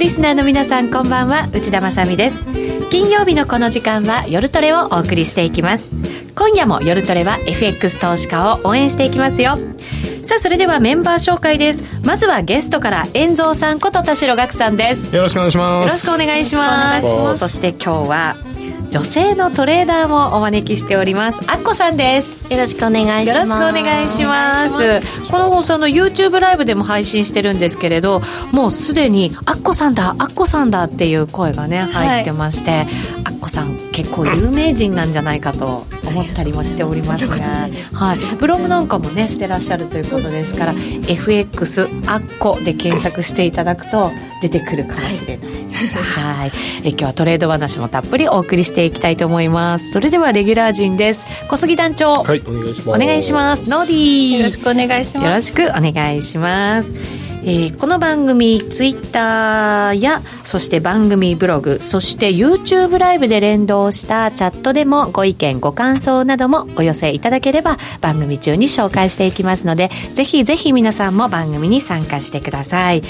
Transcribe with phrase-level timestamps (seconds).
[0.00, 1.46] リスナーの皆さんこんばんは。
[1.52, 2.48] 内田まさです。
[2.88, 5.94] 金曜日のこの時間は夜トレをお送りしていきます。
[6.34, 9.56] 今夜も夜トレは FX 投資家を応援していきますよ。
[10.26, 12.00] さあそれではメンバー紹介です。
[12.02, 15.14] まずはゲストから遠蔵さんこと田代岳さんです。
[15.14, 16.06] よろしくお願いします。
[16.06, 17.38] よろしくお願いします。
[17.38, 18.36] そして今日は
[18.90, 21.40] 女性のトレーダーもお招きしております。
[21.46, 22.52] あっこさんです。
[22.52, 23.34] よろしくお願いします。
[23.34, 25.30] よろしくお願いします。
[25.30, 28.20] この放送の YouTube ライブでも配信してるんですけれど
[28.52, 32.88] もうすでにあっこさんだあっこさんだっていう声がね入ってまして、はい、
[33.24, 44.10] あっこさん結構有名人なんじゃないかと思ったりもしておりますが、はい、ブログなんかもねしてらっしゃるということですから、ね、FX あっこで検索していただくと
[44.42, 45.70] 出てくるかもしれない、はい。
[46.40, 46.52] はい。
[46.84, 49.92] え今日はトレード話もたっぷりお送りしていきたいと思います。
[49.92, 51.26] それではレギュラー陣です。
[51.48, 52.22] 小杉団長。
[52.22, 52.90] はいお願いします。
[52.90, 53.68] お願いします。
[53.68, 54.36] ノーディー。
[54.38, 55.26] よろしくお願いします。
[55.26, 73.02] よろしくお願いしますえー、この番組ツイッターやそして番組ブログそして YouTube ライブで連動したチャットでもご意見ご感想などもお寄せいただければ番組中に紹介していきますのでぜひぜひ皆さんも番組に参加してください。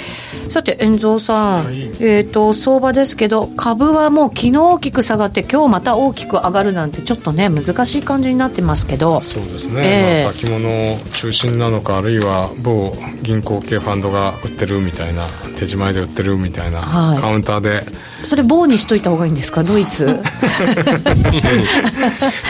[0.49, 9.21] さて遠蔵さん、はい、えーと、相場ですけど株はもう昨日大きく下がって今日また大きく上がるなんてちょっとね難しい感じになってますけど。
[9.21, 12.93] そうですね、えー、まあ、先物中心なのかあるいは某
[13.23, 15.27] 銀行系ファンドがが売ってるみたいな
[15.59, 17.83] 手仕舞で売ってるみたいな、はい、カウンターで
[18.25, 19.63] それ棒にしといた方がいいんですか？
[19.63, 20.07] ドイツ。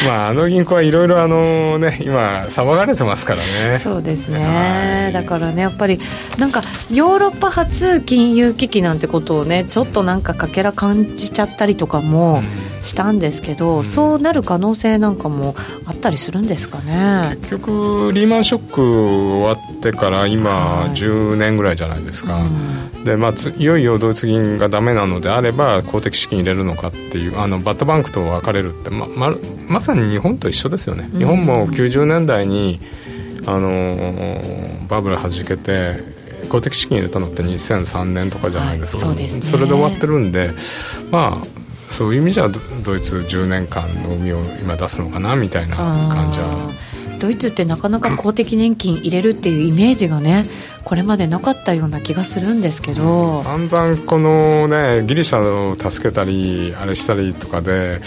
[0.07, 3.79] まああの銀行はいろいろあのね今騒がれてますからね。
[3.79, 6.01] そうですね、はい、だからねやっぱり
[6.39, 12.43] なんかヨーロッパ初金融危機なんてことをねちょっとなんかかけら感じちゃったりとかも
[12.83, 15.55] したんですけど、うん、そうなる可能性なんかも
[15.87, 17.37] あったりするんですかね？
[17.43, 22.47] 結局リーマンショック終わってから今10年ぐらいじゃないですか、はいう
[23.00, 29.33] ん、でまあいよいよドイツ銀がダメなのであればば公的資金入れるのかっていうあのバッドバンクと分かれるってまま
[29.69, 32.81] まさに日本と一緒ですよね、日本も90年代に
[33.47, 34.43] あの
[34.89, 35.95] バブルはじけて
[36.49, 40.51] 公的資金入れたのって2003年とかじゃないですか、はい、そすね、それで終わってるんで
[41.11, 46.73] まあそういう意味じゃドイツ10年間の海を今出すのかなみたいな感じは
[47.21, 50.47] ドイツってなかなか公的年金入れるっていうイメージがね
[50.85, 58.01] これまでなかったような気がするんですけど、散々このねギリシャを助けたりあれしたりとかで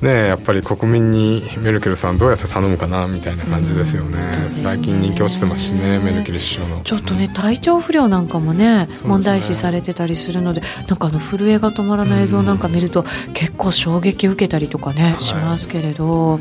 [0.00, 4.18] ねやっぱり国民にメルケルさんどうやって頼むかなみたいな感じですよね。
[4.18, 6.80] うんね、最近人気落ちてますしねメルケル首相の。
[6.80, 16.40] ちょっとね体調不良なんかもね、ね、問題視されてたりするのでなんかあの震えが止まらない映像なんか見ると、結構衝撃受けたりとかね、しますけれど。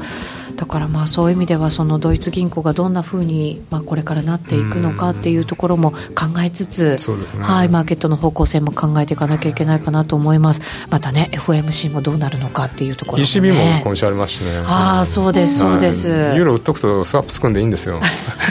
[0.60, 6.98] だからまあそういう意味ではそのドイツ銀行がどんなふうにまあこれからなっていくのかっていうところも考えつつ、
[7.38, 10.62] ね、はい、マーケットの方向性も考えていかなきゃいけないかなと思います。
[10.90, 14.58] またね FOMC もどうなるのかっていうところも、ね、ECB も今週ありますしね。
[14.66, 18.02] ああそうですそうです、ユーロ売っとくとスワップつくんでいいんですよ。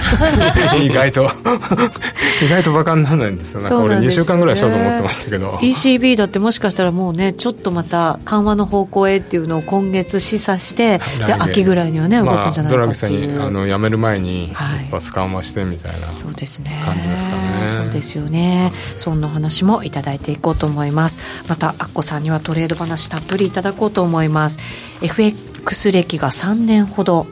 [0.80, 1.28] 意外と。
[2.42, 3.60] 意外とバカにならないんですよ。
[3.60, 5.58] なんか俺2週間ぐらいしようと思ってましたけど。
[5.60, 14.54] ECB だってもしかしたらもうねちょっとまた緩和の方向へっていうのを今月示唆してで秋ぐらいにはね動くんじゃないかっていう、まあ、ドラギさんにあの辞める前に一
[14.90, 16.80] 発緩和してみたいな、そうですね。
[16.84, 17.68] 感じですかね。
[17.68, 18.72] そうですよね。
[18.96, 21.18] そんな話もいただいていこうと思います。
[21.48, 24.58] またアッコさんにはトレード話たっぷりいただこうと思います。
[25.02, 27.26] FX 歴が3年ほど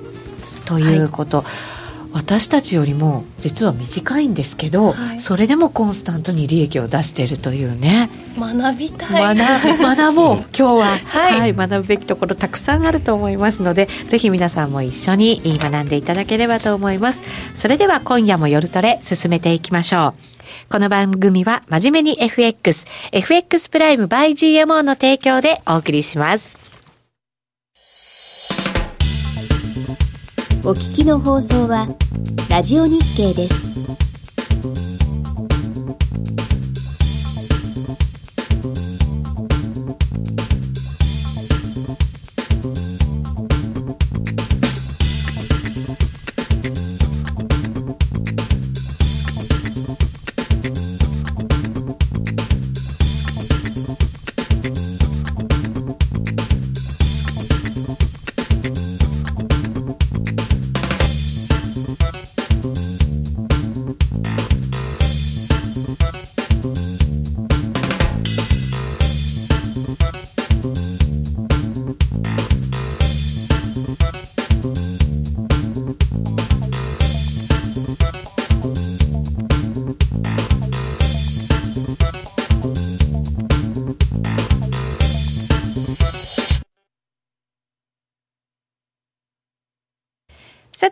[0.65, 1.47] ということ、はい
[2.17, 8.09] 私たちよりも実は短いんですけど、はい、それでもコンスタントに利益を出しているというね。
[8.39, 9.37] 学びたい。
[9.37, 10.37] 学学ぼう。
[10.49, 17.23] 今日は、はい、はい、学ぶべきところたくさんあると思いますのでぜひ皆さんも一緒に学んでいただければと思います。
[17.55, 20.37] それでは今夜も夜トレ進めていきましょう。
[20.71, 26.66] この番組は真面目に FX FX プライム by GMO の提供でお送りします
[30.67, 31.87] お聞きの放送は
[32.51, 34.06] ラジオ日経です。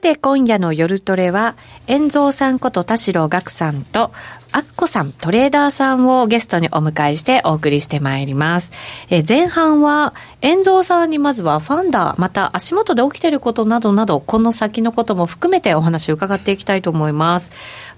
[0.05, 1.57] て、今夜の夜トレは、
[1.87, 4.13] 遠蔵さんこと田代岳さんと、
[4.53, 8.73] アッコさん、トレーダーさんをゲストにお迎えしてお送りしてまいります。
[9.09, 10.13] え前半は、
[10.43, 17.51] 遠蔵さんにまずはファンダー、また足元で起きていることなどなど、この先のことも含めてお話を伺っていきたいと思います。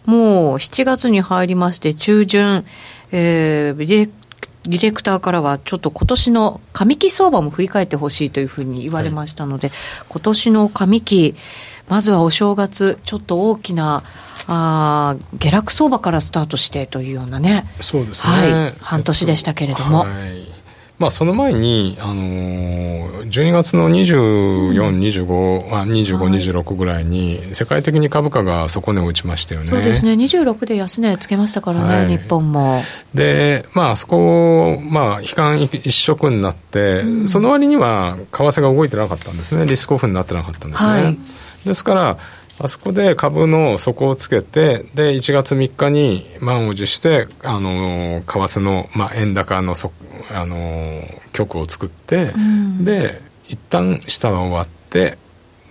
[0.04, 2.64] もう7月に入りまして、中旬、
[3.10, 4.10] えー、
[4.68, 9.76] ディレクターからはちょっと今年の上期相場も振り返ってほしいというふうに言われましたので、はい、
[10.08, 11.34] 今年の上期、
[11.88, 14.02] まずはお正月、ちょっと大きな
[14.48, 20.00] あ下落相場からスタートしてというようなね、そうですね、はい、半年でしたけれども。
[20.00, 20.56] はい。
[20.98, 29.66] まあ、その前に、あのー、12月の24、25、あ25、26ぐらいに、世界的に株価が底値を打ちましたよね。
[29.66, 32.80] そうですね、26で安値つけましたからね、はい、日本も。
[33.12, 40.90] で、まあ、あそこ、まあ、悲観一色になって、うん、その割には、為替が動いてなかったんですね、リスクオフになってなかったんですね。
[40.90, 41.18] はい、
[41.66, 42.18] ですから、
[42.58, 49.92] あそこで株の底をつけて、で、1月3日に満を持して、あの、為替の、まあ、円高のそ、
[50.32, 51.02] あの、
[51.32, 55.18] 局を作って、うん、で、一旦下は終わって、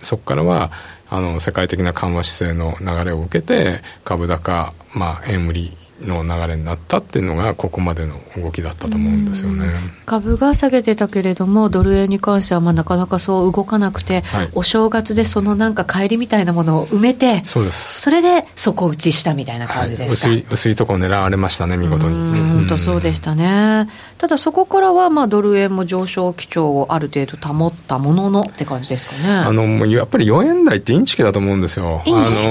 [0.00, 0.70] そこからは、
[1.08, 9.66] あの、世界的な緩和姿勢の流れを受けて、株高、まあ、円売りの流れになったっていうのがここまでの動きだったと思うんですよね。
[10.04, 18.02] 株が下げてたけれどもドル円に関してはまあなかなかそう動かなくて、はい、お正月でそのなんか帰りみたいなものを埋めてそうです。
[18.02, 22.16] それで底打ちしたみたいな感じですか、はい、薄い薄いところ狙われましたね見事に。
[22.16, 32.48] 本当そうでしたねただそこからはまあドル円も上昇基調をある程度保ったもののって感じですかねあのやっぱり4円台ってインチキだと思うんですよインチ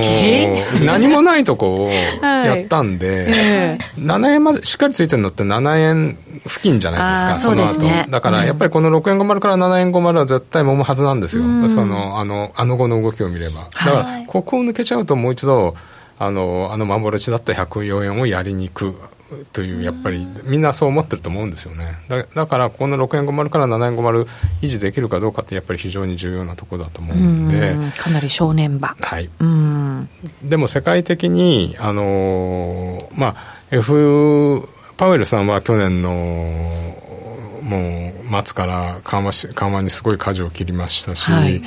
[0.79, 13.63] キ何もないとこをやったんで、はい7円までしっかりついてるのって7円付近じゃないですか、その後、ね、だからやっぱりこの6円50から7円50は絶対揉むはずなんですよ、うん、そのあのあの後の動きを見れば。
[13.63, 15.75] だから、ここを抜けちゃうともう一度、
[16.17, 18.95] あのあの幻だった104円をやりに行く
[19.54, 21.98] というやっぱりみんなそう思ってると思うんですよね。
[22.07, 24.27] だだからこの6円50から7円50
[24.62, 27.75] 維持できるかどうかってやっぱり非常に重要なところだと思うんで。
[27.98, 28.95] かなり正念場。
[29.00, 29.30] はい。
[30.44, 33.36] でも世界的にあのまあ
[33.72, 34.68] F
[34.98, 36.12] パウエルさんは去年の
[37.63, 41.63] もう末から緩和し緩和にすごい舵を切りましたし、はい、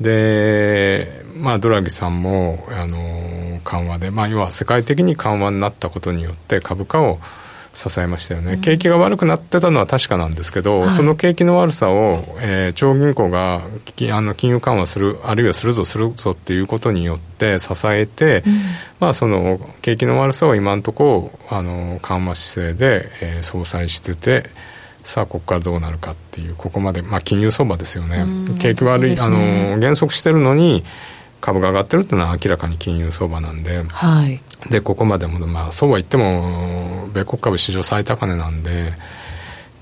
[0.00, 7.18] でまあドラギさんもあの緩和で、まあ、要は世界的に緩和になったことによって株価を
[7.74, 18.52] 支えましたよね、景気が悪くなってたのは確かなんですけど、はい、その景気の悪さを、えー、超銀行があの金融緩和するあるいはするぞするぞっていうことによって支えて、うん、
[18.98, 24.44] まあ、その景気の悪さを今のところあの緩和姿勢で、えー、相殺してて。
[25.04, 28.26] さあここからどうなるかっていうここまで、まあ、金融相場ですよね、
[28.60, 30.84] 景気悪い、ね、あの減速してるのに
[31.40, 34.40] 株が上がってるっていうのは明らかに金融相場なんで、はい、
[34.70, 38.92] でここまでも、まあ、そうは言っても米国株史上最高値なんで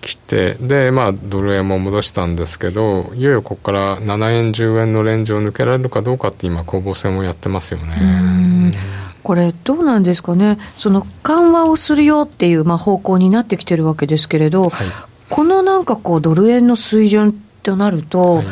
[0.00, 0.54] 来て。
[0.54, 8.96] でまあドル円も戻したんですけどいよいよここから7円10円のレンジを抜けられるかどうかって今攻防戦をやってますよね。
[9.26, 14.86] これどうなんですかね、その緩和をするよっていう、まあ、方向になってきてるわけですけれど、はい、
[15.28, 17.32] このなんかこう、ドル円の水準
[17.64, 18.46] となると、はい、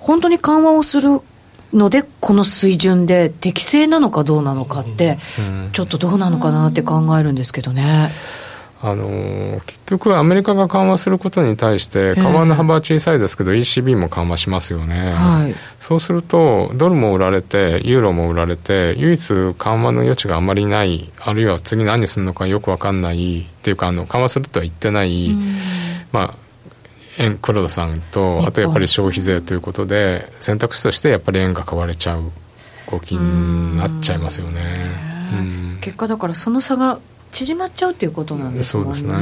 [0.00, 1.20] 本当に緩和をする
[1.76, 5.18] ので、この水準で適正なのかどうなのかって、
[5.72, 8.08] ちょっとどうなのかなって考えるんですけどね。
[8.82, 25.30] あの結局、アメリカが緩和することに対して、緩和の幅は小さいですけど、えー、ECB も緩和しますよね、はい、そうすると、ドルも売られて、ユーロも売られて、唯一緩和の余地があまりない、あるいは次何するのかよく分かんないっていうか、あの緩和するとは言ってない、
[26.12, 26.45] まあ、
[27.40, 32.30] 黒田さんとあとやっぱり消費税ということで選択肢としてやっぱり円が買われちゃう
[32.90, 34.62] 動きになっちゃいますよね、
[35.80, 36.98] 結果だからその差が
[37.32, 38.84] 縮まっちゃうっていうことなんですね。
[38.84, 39.12] そうですね、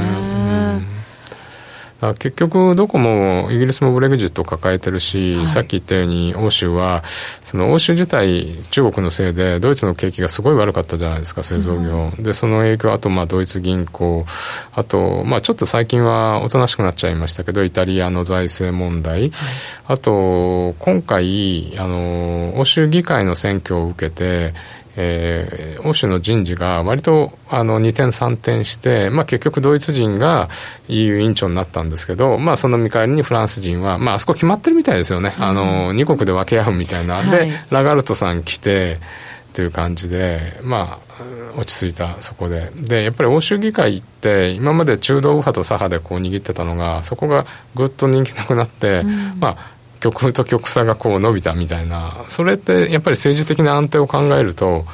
[2.01, 7.03] 結局、どこもイギリスもブレグジットを抱えてるし、はい、さっき言ったように欧州は、
[7.43, 12.11] その欧州自体、中国のせいで、ドイツの景気がすごい悪かったじゃないですか、製造業。
[12.17, 14.25] うん、で、その影響、あと、まあ、ドイツ銀行、
[14.73, 19.31] あと、まあ、ちょっと最近はおとなしくなっちゃいましたけど、イタリアの財政問題、はい、
[19.87, 24.53] あと、今回、あの、欧州議会の選挙を受けて、
[24.97, 30.49] えー、欧州の人事が割とあの2点3点して、まあ、結局ドイツ人が
[30.87, 38.99] EU 委員長になったんですけど、まあ、その見返りにフランス人は、まあ、あそこ決まってるみたいですよね、うん、あの2国で分け合うみたいな、で、ラガルトさん来て
[39.53, 41.05] という感じで、まあ、
[41.57, 42.71] 落ち着いたそこで。
[42.75, 49.74] でやっぱり欧州議会って今まで中道右派と左派でこう握ってたのがそこがぐっと人気なくなって、うん、まあ
[50.11, 52.13] 極と極差がこう伸びたみたいな。
[52.27, 54.85] それってやっぱり政治的な安定を考えると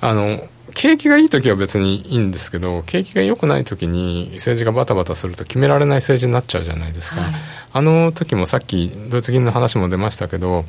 [0.00, 7.32] あの景気がいい時は別にいいんですけど景気が良くない時に政治がバタバタすると決められない政治になっちゃうじゃないですか、はい、
[7.74, 10.64] あの時もさっきドイツ銀の話も出ましたけど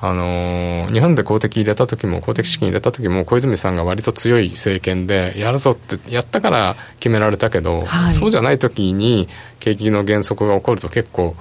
[0.00, 9.28] あの日本で公的入れた時も公的資金入れた時も小泉さんが割と強い政権でやるぞってやったから決められたけど、はい、そうじゃない時に
[9.60, 11.34] 景気の減速が起こると結構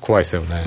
[0.00, 0.64] 怖いですよね。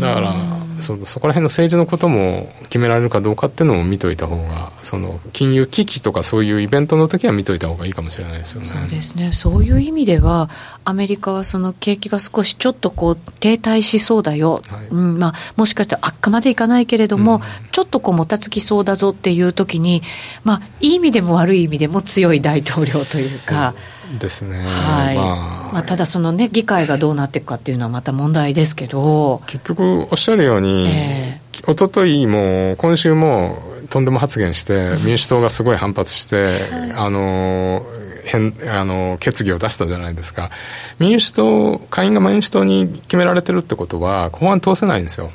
[0.00, 0.34] だから
[0.80, 8.68] そそこら辺の政治のことも決められるかどうかっていうのも見といた方がその金融危機とかそういうイベントの時は見といた方がいいかもしれないですよね。
[8.68, 9.32] そうですね。
[9.32, 10.48] そういう意味では
[10.84, 15.18] アメリカはその景気が少しちょっとこう停滞しそうだよ、はい、うん。
[15.18, 20.02] まあ、もしかして悪化までいかないけれども、うん、ちょっとこうもたつきそうだぞっていう時に
[20.44, 25.16] まあいい意味でも悪い意味でも強い大統領というか、うんですね、はい。
[25.16, 29.42] まあ、まあ、ただそのね議会がどうなっていくかっていうのはまた問題ですけど。
[29.46, 33.58] 結局おっしゃるように、えー、一昨日も今週も
[33.90, 37.84] とんでも発言して民主党がすごい反発して、あの
[38.24, 40.50] 変あの決議を出したじゃないですか。
[40.98, 45.30] 民主党下院が民主党に決められてるってことは法案通せないんですよ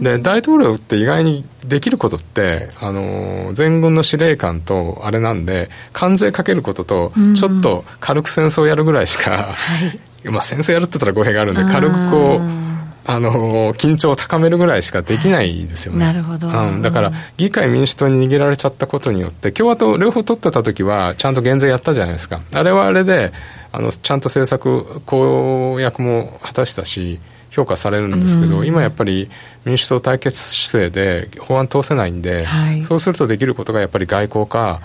[0.00, 9.48] で大統領って意外にできることってあの全軍の司令官とあれなんで関税かけることとちょっと軽く戦争やるぐらいしか、
[10.24, 12.62] まあ戦争やるって言ったら語弊があるんで軽くこう。
[13.04, 15.98] あの緊張を高めるぐらいしかできないですよね。
[15.98, 22.40] なるほど、うん、だから議会民主党に逃げられちゃったことによって共和党両方取ってた時はちゃんと減税やったじゃないですか。
[22.52, 23.32] あれはあれで
[23.72, 27.18] あのちゃんと政策公約も果たしたし
[27.52, 29.30] 評価されるんですけど、うん、今やっぱり
[29.64, 34.80] 民主党対決姿勢で法案通せないんで、はい、そうするとできることがやっぱり外交か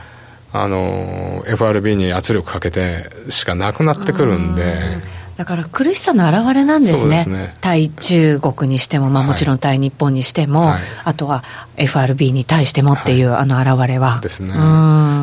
[0.54, 5.18] あの FRB に圧力かけてしかなくなってくるんで。
[5.38, 7.54] だから苦しさの表れなんですね、すね。
[7.62, 11.44] 対中国にしても、まあ、もちろん対日本にしても、はい、あとは
[11.76, 14.20] FRB に対してもっていう、はい、あの表れは。
[14.20, 14.50] ですね。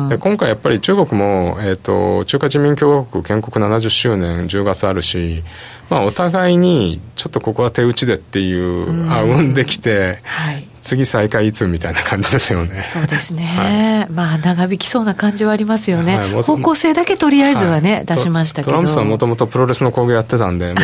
[0.07, 5.43] で今回やっぱり中国も、えーと、中華人民共和国建国70周年10月あるし、
[5.89, 12.83] まあ、お互いにちょっとここは手打ちでっていうあうんできて、はい、次再開いつみたいな感じですよね。
[12.83, 13.43] そうですね。
[13.57, 16.17] はい、まあ、長引きそうな感じはありますよね。
[16.17, 18.71] はい、方向性だけとりあえずはね、はい、出しましたけど。
[18.71, 20.75] トランプさんもともとプロレスの工業やってたんで、もう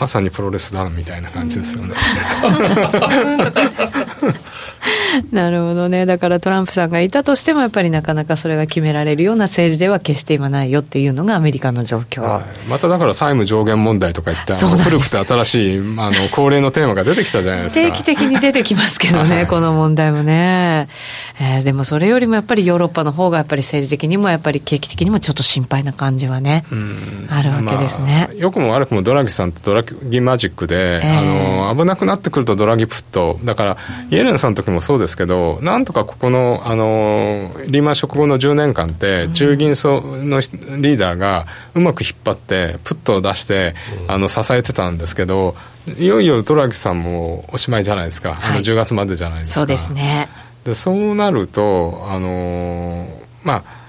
[0.00, 1.94] まさにプロレスだみたいな感じですよね。
[5.32, 6.06] なるほどね。
[6.06, 12.22] だからトランプさんがいたとしても、やっぱりなかなかそれが決められるような政治では決して今ないよっていうのがアメリカの状況。
[12.22, 17.80] はい、まただから債務上限問題とか言って、古くて新しいあの恒例のテーマが出てきたじゃないですか。
[17.80, 19.46] 定期的に出てきますけどね。
[19.46, 20.88] この問題もね。
[21.40, 26.64] えー、でもそれよりもやっぱりヨーロッパの方がやっぱり政治的にもやっぱり景気的にもちょっと心配な感じはね、
[27.28, 33.38] あるわけですね、まあ、よくも悪くもドラギさんってドラギマジックで、えー、あの危なくなってくるとドラギプット。
[33.44, 33.76] だから
[34.10, 43.74] イエレンさんの時もそうですけどなんとかここのあのリーマン食後の10年間って中銀層のリーダーがうまく引っ張ってプットを出して、
[44.06, 45.56] あの支えてたんですけど
[45.98, 49.60] いよいよドラギさんもおしまいじゃないですか、はい、あの10月までじゃないですか。
[49.60, 50.28] そうですね
[50.64, 53.06] でそうなるとあの
[53.42, 53.84] まあ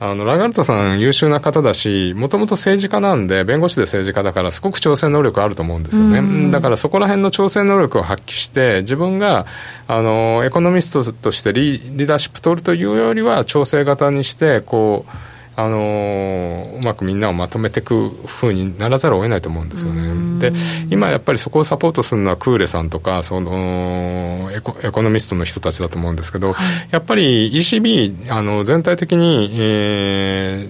[0.00, 6.50] あのラガルトさん優秀な方だしもともと政治家なんで弁護士で政治家だからすごく調整能力あると思うんですよね。
[6.50, 9.46] だからそこら辺の調整能力を発揮して自分が
[9.86, 20.40] あのエコノミストとしてリーダーシップ取るというよりは調整型にしてこうあのうまくみんなをまとめていくふうにならざるを得ないと思うんですよね。
[20.40, 20.52] で
[20.90, 30.68] 今やっぱりそこをサポートするのはクーレさんとかそのエコエコノミストの人たちだと思うんですけど、はい、やっぱり ECB あの全体的に、え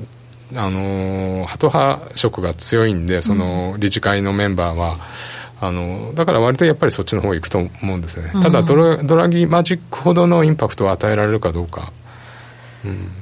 [0.52, 4.96] ー、あのハト派色が強いんでその理事会のメンバーは。
[5.60, 11.92] あのだから割とやっぱりそっちの方行くと思うんですね、ただドラドラギマジックほどのインパクトを与えられるかどうか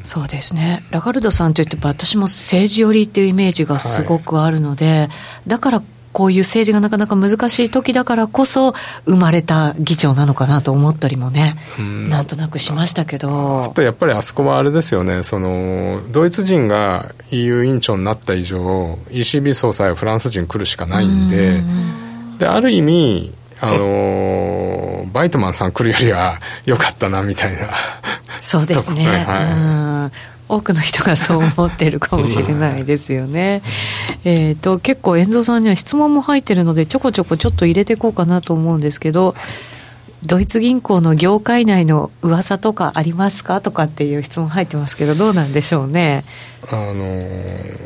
[0.02, 0.84] そうですね。
[0.90, 5.08] ラガルドさんといって私も政治寄りっていうイメージがすごくあるので、はい、
[5.46, 8.74] だからこういう政治がなかなか難しい時だからこそ
[9.06, 13.64] 生まれた議長なのかなと思ったりもね、うん、なんとなくしましたけど。
[13.64, 15.22] あとやっぱりあそこはあれですよね。
[15.22, 27.68] そのドイツ人が EU 委員長になった以上 ECB 総裁はフランス人来るしかないんで、んである意味あのバイトマンさん来るよりは良かったなみたいな
[28.42, 33.62] そうですね、はい、多くの人がそう思ってるかもしれないですよね。
[34.24, 39.34] えっと結構遠藤さんには質問も入ってるのでちょこちょこちょっと入れていこうかなと思うんですけど
[40.24, 46.24] ドイツ銀行の業界内の噂とかありますかとかっていう質問入ってますけどどうなんでしょうね。
[46.70, 47.04] あの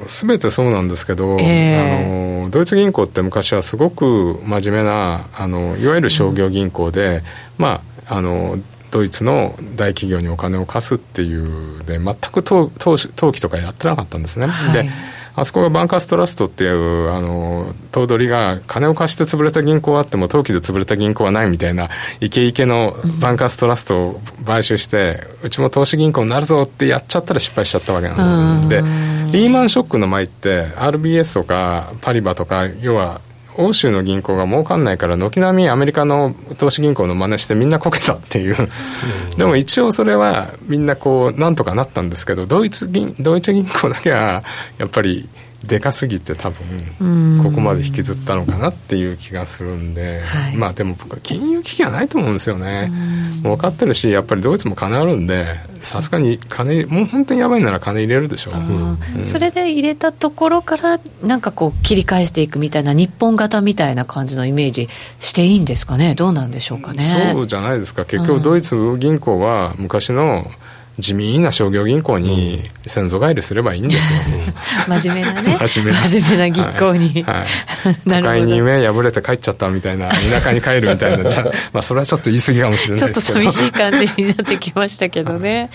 [0.07, 7.23] 全てそうなんですけど、えー、あのドイツ銀行って昔はすごく真面目なあのいわゆる商業銀行で、うん、
[7.59, 8.59] まああの
[8.91, 14.47] ドイツの大企業にお金を貸すっていうで全く投機とかやってなかったんですね。
[14.47, 14.91] はい、で
[15.37, 21.91] あそこがバンカーストラストっていうあの頭取が金を貸して潰れた銀行はあっても投機で潰れた銀行はないみたいな
[22.21, 28.83] イケイケのバンカーストラストを買収して、うちも投資銀行になるぞってやっちゃったら失敗しちゃったわけなんです
[29.33, 33.21] でリーマンショックの前って RBS とかパリバとか要は
[33.59, 38.57] 欧州の銀行が儲かんないから軒並みアメリカの投資銀行の真似してみんなこけたっていう、
[39.37, 44.43] でも一応それはみんなこうなんとかなったんですけどドイツ銀ドイツ銀行だけは
[44.79, 45.29] やっぱり
[45.65, 52.91] でかすぎて多分ここまで引きずったのかなっていう気がするんで、はい、まあでも僕は金融危機はないと思うんですよね。
[53.43, 55.47] 分かってるしやっぱりドイツも金あるんで
[55.81, 58.55] さすがに金もう本当にやばいなら金入れるでしょう、
[59.19, 64.89] うん、それで入れたところからなんかこう切り返していくみたいな日本型みたいな感じのイメージ
[65.21, 66.15] していいんですかね？
[66.15, 67.03] どうなんでしょうかね？
[67.33, 68.05] そうじゃないですか。
[68.05, 74.19] 結局ドイツ銀行は昔の、うん地味な商業銀行に先祖返りすればいいんですよ、
[75.01, 75.59] 真面目なね。
[75.69, 76.09] 真面目な。
[76.09, 77.35] 真面目な銀行に、はい。
[77.35, 77.47] はい、
[78.09, 81.25] 都会に目破れて帰っちゃったみたいな田舎に帰るみたいな。
[81.73, 83.41] まあそれはちょっと言い過ぎかもしれないですけど。
[83.41, 85.71] ちょっと寂しい感じになってきましたけどね。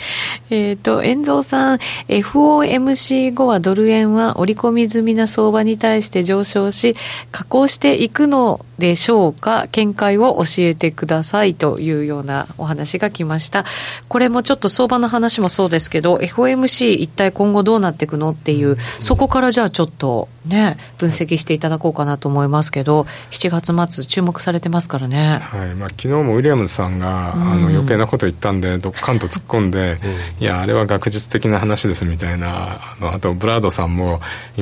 [0.50, 6.96] えっと遠蔵さん FOMC 後はドル円は織り込み済みな相場に対して上昇し
[7.32, 9.68] 下降していくのでしょうか？
[9.72, 13.66] 見解を教えてくださいというようなお話が来ました。
[14.08, 25.76] これもちょっと相場の話もそうですけど FOMC 一体今後どうなっていくのっていう、そこからじゃあちょっとね分析していただこうかなと思いますけど7月末注目されてますからね、はい。
[25.76, 29.98] まあ、昨日もウィリアムズさんが、あの余計なこと言ったんでどっかんと突っ込んで、
[30.40, 34.20] いやあれは学術的な話ですみたいなあのあとブラードさんも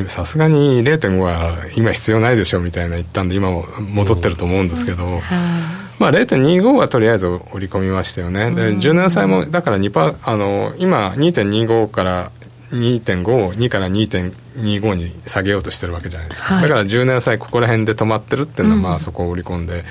[0.08, 12.32] さすがに0.5は今必要ないでしょみたいな言ったんで今も戻ってると思うんですけど、はいまあ、0.25はとりあえず織り込みましたよね、で17歳もだから2パあの今2.25から
[12.72, 19.84] 2.5 2から2.25に下げようとしてるわけじゃないですか、はい、だから10年債ここら辺で止まってるっていうのはまあそこを織り込んで、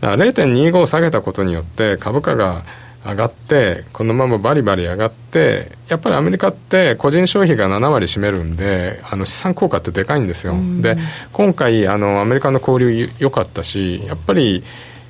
[0.00, 2.64] だから0.25下げたことによって株価が
[3.04, 10.96] 上がってこのままバリバリ上がってやっぱりアメリカって個人消費が7割占めるんであの資産効果ってでかいんですよ、で
[11.32, 14.64] 今回あのアメリカの交流良かったしやっぱり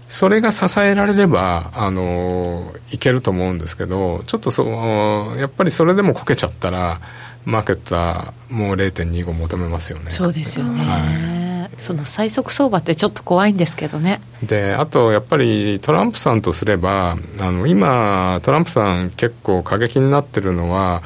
[0.09, 7.01] それが支えられればあのいけると思うんですけどちょっとそうやっぱりそれでもこけちゃったら
[7.45, 10.11] マーケットはもう0.25求めますよね。
[10.11, 14.21] そうですよね、はい、その最速相場ってちょっと怖いんですけどね。
[14.43, 21.03] であとやっぱりトランプさんとすればあの今トランプさん結構過激になってるのは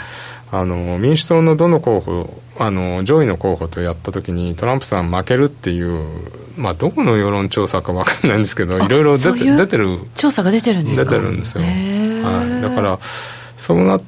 [0.50, 6.06] あの民主党のどの候補あの上位の候補とやった時にトランプさん負けるっていう、
[6.56, 11.10] まあ、どこの世論調査か分かんないんですけどいろいろ出て出てる調査が出てるんですか？
[11.12, 12.98] 出てるんですよ、はい、だから
[13.56, 14.02] そうなっ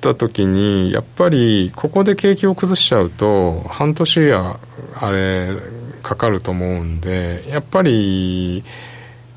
[0.00, 4.60] た時にやっぱりここで景気を崩しちゃうと半年や
[5.00, 5.54] あれ
[6.02, 8.62] かかると思うんでやっぱり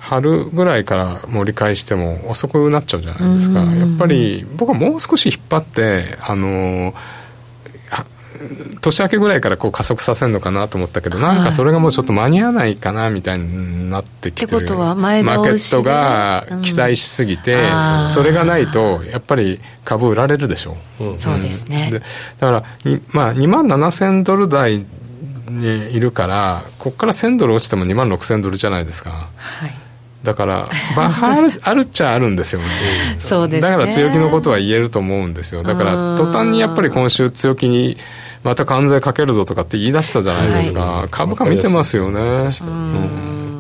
[0.02, 3.62] 春ぐらいから盛り返しても遅くなっちゃうじゃないですか。
[3.62, 6.96] やっぱり僕はもう少し引っ張ってあの
[8.82, 21.90] 年明けぐらいからこう加速させるのかなと思ったけど、はい、なんかそれがもうちょっと間に合わないかなみたいになってきてるってことは前マーケットが期待しすぎて、うん、それがないとやっぱり株売られるでしょう、うん、そうですね。
[21.92, 22.06] でだ
[22.40, 22.64] から、
[23.14, 24.84] まあ、2万7000ドル台
[25.48, 29.30] にいるからここから1000ドル落ちても2万6000ドルじゃないですか。
[29.38, 29.91] はい
[30.24, 32.68] だから、バッハある あるっちゃあるんですよね。
[33.20, 35.64] そうです、ね、だから強気のことは言えると思うんですよ。
[35.64, 37.98] だから、途端にやっぱり今週強気に
[38.44, 42.50] また関税かけるぞとかって言い出したじゃないですか、はい、株価見てますよね。
[42.62, 43.52] うん。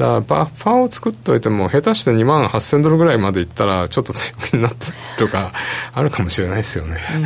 [0.00, 4.86] だからバッファーを作っといても下手して2万8000ドルぐらいまでいったらちょっと強気になって
[5.18, 5.52] とか
[5.92, 7.18] あるかもしれないですよね、う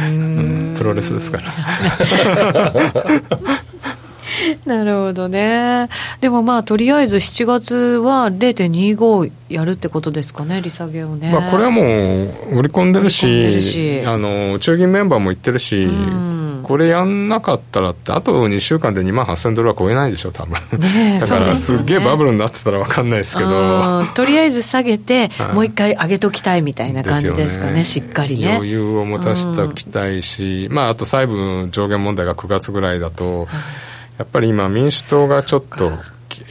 [0.72, 2.72] ん、プロレスですから
[4.66, 5.88] なるほどね。
[6.20, 11.30] でもまあ、とりあえず7月は0.25やるってことですかね、利下げをね。
[11.32, 16.44] まあ、これはもう売り込んでるし、あの中銀メンバーも言ってるし、うん。
[16.64, 20.54] これやんなかったらって、あと2週間で2万8000ドルは超えないでしょ、多分。
[20.80, 27.84] ね だからすっげえバブルになってたら分かんないですけど、とりあえず下げて、もう一回上げときたいみたいな感じですかね、ね。
[27.84, 28.54] しっかりね。
[28.56, 33.46] 余裕を持たせておきたいし、まあ、あと債務上限問題が9月ぐらいだと、
[34.18, 35.92] やっぱり今、民主党がちょっと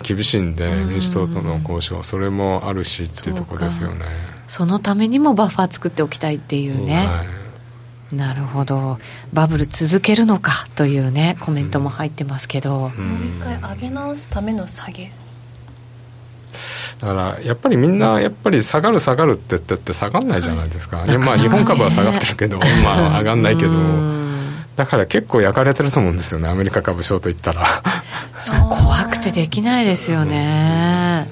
[0.03, 4.05] 厳しいんで、民主党との交渉それもあるしっていうところですよね。
[4.47, 7.23] そのためにもバッファー作っておきたいっていうね、は
[8.11, 8.99] い、なるほど。
[9.31, 15.11] バブル続けるのかというねコメントも入ってますけど、もう一回上げ直すための下げ。
[16.99, 23.71] だからやっぱりみんなやっぱり下がる下がるって言ってって下がんないじゃないですか、はい、まあ日本株は下がってるけど まあ上がんないけど
[24.75, 26.49] だから結構焼かれてると思うんですよね。
[26.49, 27.65] アメリカ株賞といったら。
[28.39, 31.29] そう怖くてできないですよね、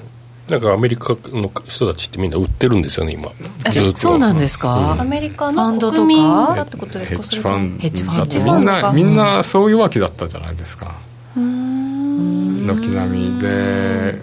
[0.48, 3.28] なんかアメリカの人たちってみんな売ってるんですよね今。
[3.70, 3.98] ずっと。
[3.98, 6.22] そうなんですか、うん、アメリカの国民
[6.54, 7.18] だってことですか？
[7.18, 10.94] ヘッジファンヘッジファンみんなみんなそういうわけだったじゃないですか。
[11.34, 13.40] 軒並み。
[13.40, 14.22] で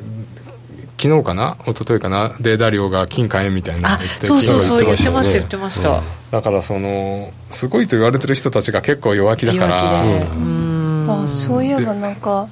[1.02, 1.58] 昨日かな？
[1.66, 2.36] 一昨日かな？
[2.42, 10.04] データ量が金買えみたいなあそうそうそう言ってました言ってました、うん、だからそのすごいと言われてる人たちが結構弱気だから。
[10.04, 12.50] あそういえばなんか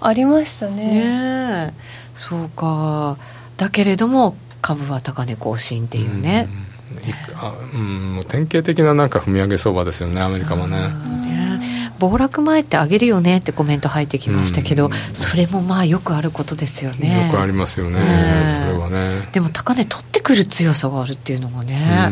[0.00, 1.70] ありましたね。
[1.70, 1.74] ね
[2.14, 3.16] そうか。
[3.56, 6.48] だけれども株は高値更新っていうね、
[7.72, 10.78] うん、うん、典型的ななんか踏み上げ相場ですよねアメリカもね、
[11.98, 17.26] 暴落前ってあげるよねってコメント入ってきましたけど、うん、それもまあよくあることですよね。
[17.26, 17.98] よくありますよね、
[18.48, 19.28] それはね。
[19.32, 22.10] でも高値取ってくる強さがあるっていうのがね、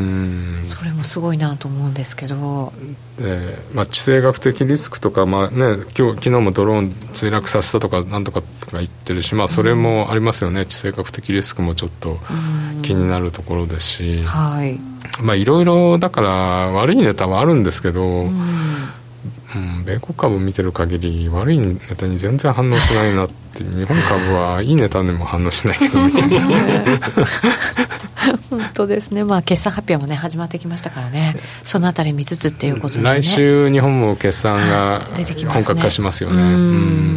[0.64, 2.72] それもすごいなと思うんですけど。
[3.18, 12.18] で、まあ、地政学的リスクとか、まあね、今日昨日もドローン墜落させたとかなんとかとか言ってるし、まあ、それもありますよね、地政学的リスクもちょっと
[12.82, 14.78] 気になるところですし、はい。
[15.22, 18.28] まあいろいろだから悪いネタはあるんですけど、
[19.54, 26.38] うん、米国株見てる限り悪いネタに全然反応しないなって 日本株はいいネタでも反応しないけどみたいな
[28.50, 29.24] 本当ですね。
[29.24, 31.36] まあ決算発表もね始まってきましたからね。
[31.64, 35.00] そのあたり見つつっていうことで、ね、来週日本も決算が
[35.48, 36.46] 本格化しますよね、う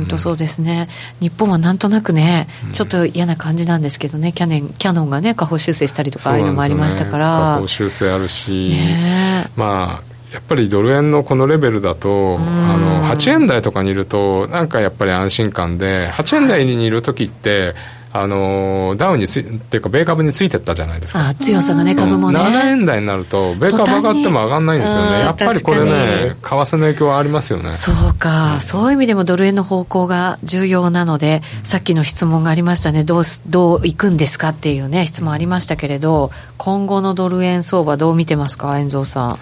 [0.04, 0.88] んとそうですね。
[1.20, 4.32] 日本はなんとなくねちょっと嫌な感じなんですけどね。
[4.32, 17.74] キャネンキャノンがね下方修正したりとかああいうのもありましたから、ね、下方修正あるし、ね、まあやっぱりドル円のこのレベルだと、あの8円台とかにいると、なんかやっぱり安心感で、8円台にいる時って、
[18.12, 21.30] あのダウンにつっていうか、米株についてったじゃないですか。
[21.30, 22.40] あ強さがね、株もね。
[22.40, 25.20] 7円台になると、米株上がっても上がらないんですよね。
[25.20, 27.74] やっぱりこれね、為替の影響はありますよね。
[27.74, 39.40] そうか、うん、そういう意味でもドル円の方向が重要なので、さっきの質問がありましたね、どうどういくんですかっていうね、質問ありましたけれど、今後のドル円相場、どう見てますか、遠蔵さん？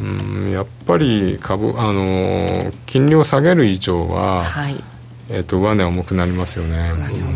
[0.00, 4.82] うんやっぱり株あの金利を下げる以上は、はい。
[5.32, 6.90] えーと、上値重くなりますよね。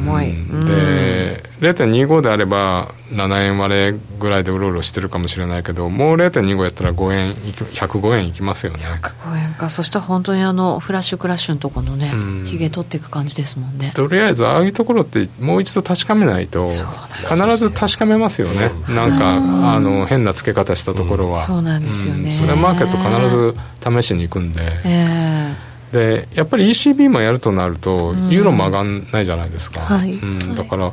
[0.05, 8.81] 重い、うん、で0.25であれば7円割れぐらいでうろうろしてるかもしれないけどもう0.25やったら5円105円いきますよね。
[8.81, 9.71] 105円か。
[9.71, 13.93] そしたら本当にあのフラッシュクラッシュのところのね、うん、ひげ取っていく感じですもんね。
[13.95, 18.73] とりあえずああいうところってもう一度確かめないと必ず確かめますよね。
[18.93, 19.37] なんか
[19.75, 30.13] あの変な付け方したところは、そうなんですよね、それはマーケット必ず試しに行くんで、えーでやっぱり ECB もやるとなると、ユーロも上がらないじゃないですか、はい。
[30.13, 30.93] うん、だから、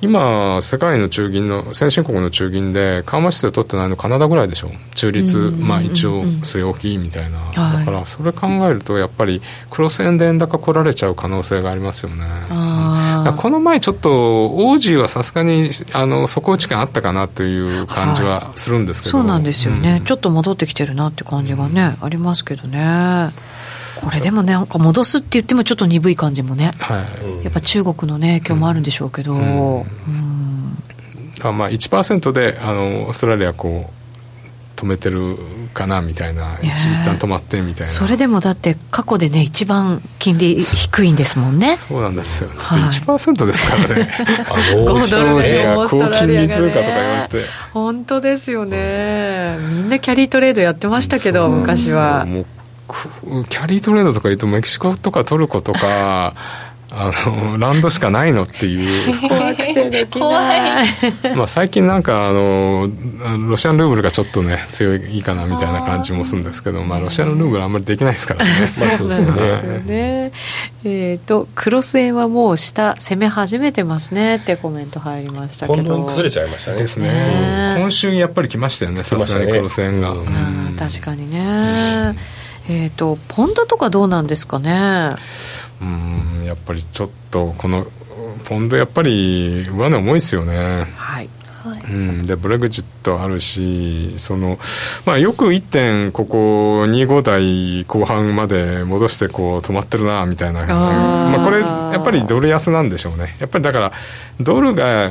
[0.00, 9.40] 今、世界の中銀の、先進国の中銀で緩和姿勢取ってないのカナダぐらいでしょ、中立、まあ、一応、据え置きみたいな、はい、だからそれ考えると、やっぱり
[9.70, 12.24] クロス円で円高来られちゃう可能性がありますよね。
[13.36, 23.28] この前、ちょっと、オージーはさすがにあの底打ち感あったかなという感じはするんですけど、はい、そうなんですよね、うん、ちょっと戻ってきてるなって感じがね、ありますけどね。
[24.02, 27.06] これでもねなんか戻すって言ってもちょっと鈍い感じもね、は
[27.40, 30.78] い、やっぱ中国のね影響もあるんでしょうけど、うん、うん。
[31.42, 34.02] あまあ1%であのオーストラリアこう
[34.82, 35.36] 止めてる
[35.72, 36.58] かなみたいな。
[36.60, 36.68] 一
[37.04, 37.92] 旦止まってみたいな。
[37.92, 41.76] それでもだって過去でね一番金利低いんですもんね。
[41.76, 44.10] そうなんですよ、はい、1%ですからね。
[44.72, 49.56] 5ドルで高金利通貨とか言われて本当ですよね。
[49.76, 52.26] みんなキャリートレードやってましたけど昔は
[53.48, 56.34] キャリートレードとか言うとメキシコとかトルコとか
[56.94, 59.18] あのランドしかないのっていう。
[59.26, 60.86] 怖くてできない。
[61.34, 62.86] まあ最近なんかあの
[63.48, 68.50] ロシアンルーブルがちょっとね強いかなみたいな感じもするんですけどまあロシアのルーブルあんまりできないですからね。
[68.68, 70.32] そうなんですよね。
[70.84, 76.04] えっ、とクロス円はもう下攻め始めてますねってコメント入りましたけど。
[76.04, 76.78] 崩れちゃいましたね。
[76.78, 82.16] ですね、今週やっぱり来ましたよねさすがにクロス円が、うん、確かにね、
[82.68, 85.10] えっ、とポンドとかどうなんですかね？
[85.80, 87.86] うんやっぱりちょっとこの
[88.44, 90.86] ポンドやっぱり上値重いですよね。
[90.96, 91.28] はい、
[91.64, 94.58] ううん、でブレグジットあるしその、
[95.04, 100.66] まあ、よく1点ここ25台後半まで戻してこう止まってるなみたいな。
[100.66, 103.36] まあ、これやっぱりドル安なんでしょうね。
[103.38, 103.92] やっぱりだから
[104.40, 105.10] ドルが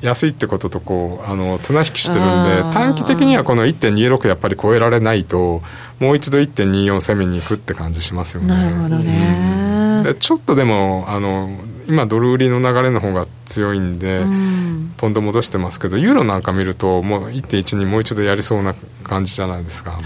[0.00, 5.62] 安いってこととこうあの綱引きしてるんで短期的にはこの1.26やっぱり超えられないと
[5.98, 8.48] もう一度1.24攻めに行くって感じしますよね。
[8.48, 11.50] なるほどね、うん、でちょっとでもあの
[11.90, 20.02] 今ドル売りの流れの方が強いんで、うん、ポンド戻してますけどユーロなんか見るともう1.1にもう一度やりそうな感じじゃないですか、はい、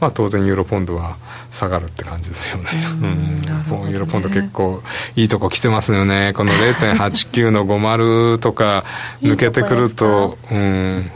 [0.00, 1.16] まあ、当然ユーロポンドは
[1.52, 4.82] 下がるって感じですよね、うん、ユーロポンド結構
[5.14, 6.32] いいとこ来てますよね。
[6.34, 8.84] この0.89の50とか
[9.22, 11.10] 抜けてくるとうん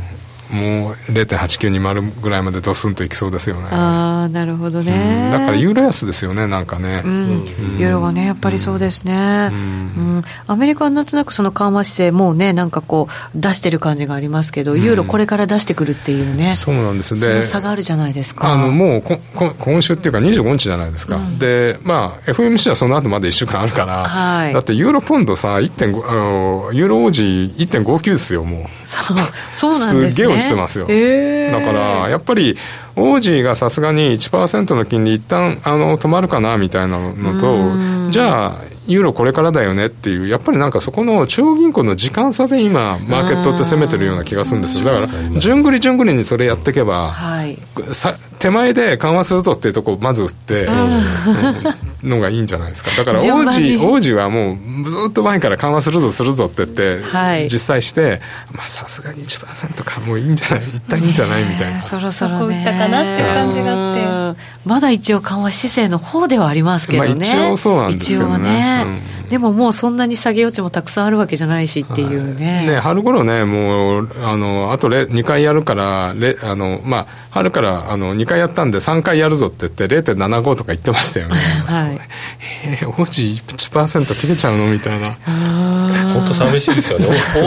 [0.51, 3.69] もう0.8920ぐらいまでドスンといきそうですよね。
[3.71, 7.45] ああなるほどね、うん、だからユーロ安ですよねなんかね、うん、
[7.79, 17.15] ユーロがねやっぱりそうですね、うん、アメリカはなんとなくその緩和姿勢もうねなんかこう出してる感じがありますけど、ユーロこれから出してくるっていうねそうなんです。
[17.15, 18.53] ねその差があるじゃないですか。
[18.53, 28.87] あのもうここ今週っていうか25日じゃないですか、でまあ FMC はその後まで1週間あるから、はい、だってユーロポンドさ1.5あのユーロ王子1.59ですよもう。
[28.87, 29.17] そう
[29.53, 32.57] そうなんですね落ちてますよ、えー、だからやっぱり
[32.94, 44.85] 王子がさすがに1%の金利一旦あの止まるかなみたいなのとじゃあユーロこれからだよねっていう、やっぱりなんかそこの中央銀行の時間差で今、マーケットって攻めてるような気がするんですよ。
[44.85, 47.59] だから、順繰り順繰りにそれやっていけば、はい、
[47.90, 50.68] さ手前で緩和するぞっていうとこをまず打って、
[52.03, 52.90] のがいいんじゃないですか。
[52.96, 58.20] だから王子、王子はもうずっと前から緩和するぞするぞって言って、はい、実際して、
[58.53, 61.81] まあさすがに1%かもういいんじゃない一旦いいんじゃないみたいな。
[61.81, 64.40] そろそろ、ね、打ったかなっていう感じがあって。
[64.64, 67.09] まだ一応緩和姿勢の方ではありますけどね。
[67.11, 68.85] まあ、一応そうなんですけどね。
[68.85, 72.57] ねうん、でももうそんなに下げ余地もたくさんあるわけじゃないしっていうね。
[72.57, 81.35] はい、ね春頃ね、もう、あの、あと2回やるから、あの、まあ、春からあの2回やったんで3回やるぞって言って0.75とか言ってましたよね。
[81.35, 82.01] はい。
[82.65, 85.17] えー、王子1%切れちゃうのみたいな。
[86.15, 87.07] 本当寂しいですよね。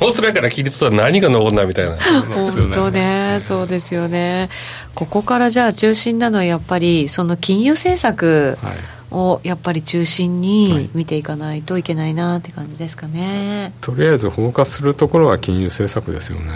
[0.00, 1.96] オーストラリアから聞いてたら何が残るんだみたいな。
[1.96, 4.50] 本当ね、そうですよね。
[4.94, 8.58] ここからじゃあ中心なのはやっぱりその金融政策。
[8.62, 16.46] はいをやっぱり中心に見ていかないといけないなって感じですかね、はい、とりあえず放火するところは金融政策ですよね。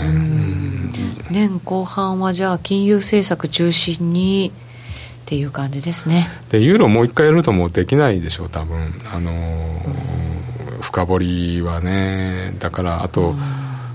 [1.31, 4.53] 年後半はじゃあ金融政策中心に
[5.25, 6.29] っていう感じですね。
[6.51, 8.79] でユーロもう一回やるともうできないでしょう多分。
[9.13, 9.33] あの
[10.81, 12.55] 深掘りはね。
[12.59, 13.33] だからあと、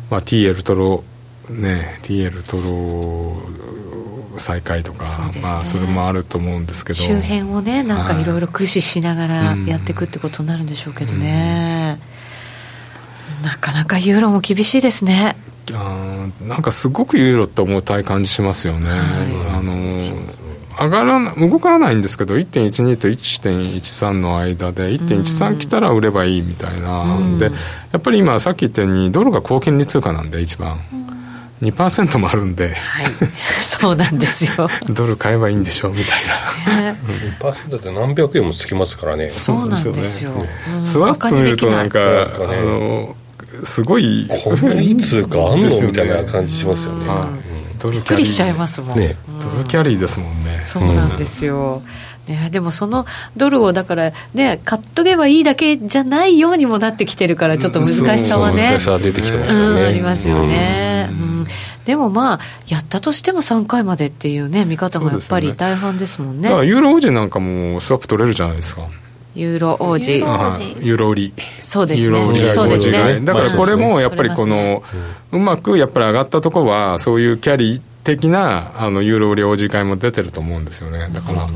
[0.09, 1.03] まあ、TL トロ
[1.49, 3.41] ね TL トロ
[4.37, 6.99] 再開とか、ね、まあ、それもあると思うんですけど。
[6.99, 11.99] 周辺をねなんかいろいろ駆使しながらやっていくってことになるんでしょうけどね、
[13.39, 15.35] うん、なかなかユーロも厳しいですね。
[15.73, 18.99] あなんかすごくユーロって重たい感じしますよね、はい、
[19.55, 20.01] あの
[20.79, 27.49] 上がらな動かないんですけど1.12と1.13の間で1.13来たら売ればいいみたいな、うん、で
[27.91, 31.18] やっぱり今さっき言ったようにドルが高金利通貨なんで一番、うん
[31.61, 33.05] 2%もあるんで、はい、
[33.61, 34.69] そうなんですよ。
[34.89, 36.99] ドル買えばいいんでしょうみたいな、ね、
[37.39, 39.29] 2%って何百円もつきますからね。
[39.29, 40.49] そうなんですよ、ね。
[40.79, 43.15] うん、スワップ見るとなんか、ね、あの
[43.63, 44.29] すごい。
[44.43, 47.05] こんないい通貨あんの、みたいな感じしますよね、
[47.81, 48.25] ドルキャリー。
[48.25, 49.15] しちゃいますもん、ね、
[49.53, 50.61] ドルキャリーですもんね。
[50.63, 51.81] そうなんですよ、
[52.29, 61.47] ね、でもそのドルをだからね買っとけばいいだけじゃないようにもなってきてるからちょっと難しさはね、難しさ出てきてますよね、ありますよね、うん
[61.85, 66.49] でもまあ、やったとしても3回までっていうね、見方がやっぱり大半ですもんね。
[66.49, 68.83] ねユーロ王子なんかもスワップ取れるじゃないですか。
[69.35, 70.17] ユーロ王子。
[70.17, 71.33] ユーロ売り。
[71.59, 72.49] そうですね。
[72.49, 73.21] そうですね。
[73.21, 74.83] だからこれもやっぱりこの、
[75.31, 81.09] うまくやっぱり上がったところは、そういうキャリー的なあのユーロ売り王子会も出てると思うんですよね。
[81.13, 81.47] だから。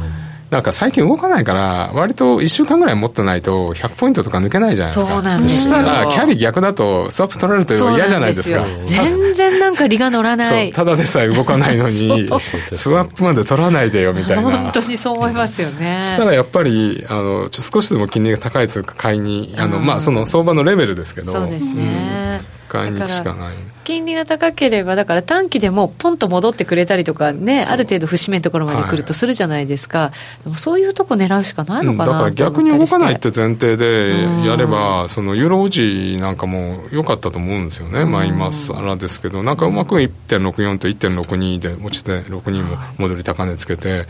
[0.53, 5.11] なんか最近動かないから、割と1週間ぐらい持ってないと、100ポイントとか抜けないじゃないですか。
[5.13, 8.63] そうなんですそしたら、キャリー逆だと、スワップ取られると嫌じゃないですか。
[8.85, 10.71] 全然なんか利が乗らない。
[10.71, 12.29] ただでさえ動かないのに、
[12.71, 14.43] スワップまで取らないでよみたいな。
[14.43, 16.03] 本当にそう思いますよね。
[16.05, 21.31] したらやっぱり、あの、少しでも金利が高い通貨買いに、あの、まあ、その相場のレベルですけど。
[21.31, 22.37] そうですね。
[22.47, 44.05] うん買いに行くしかない金利が高ければだから短期でもポンと戻ってくれたりとかねある程度節目のところまで来るとするじゃないですか、はい、でもそういうとこ狙うしかないのかな、だから逆に動かないって前提でやれば、そのユーロオジなんかも良かったと思うんですよね、まあ今更ですけどなんかうまく1.64と1.62で落ちて62も戻り高値つけて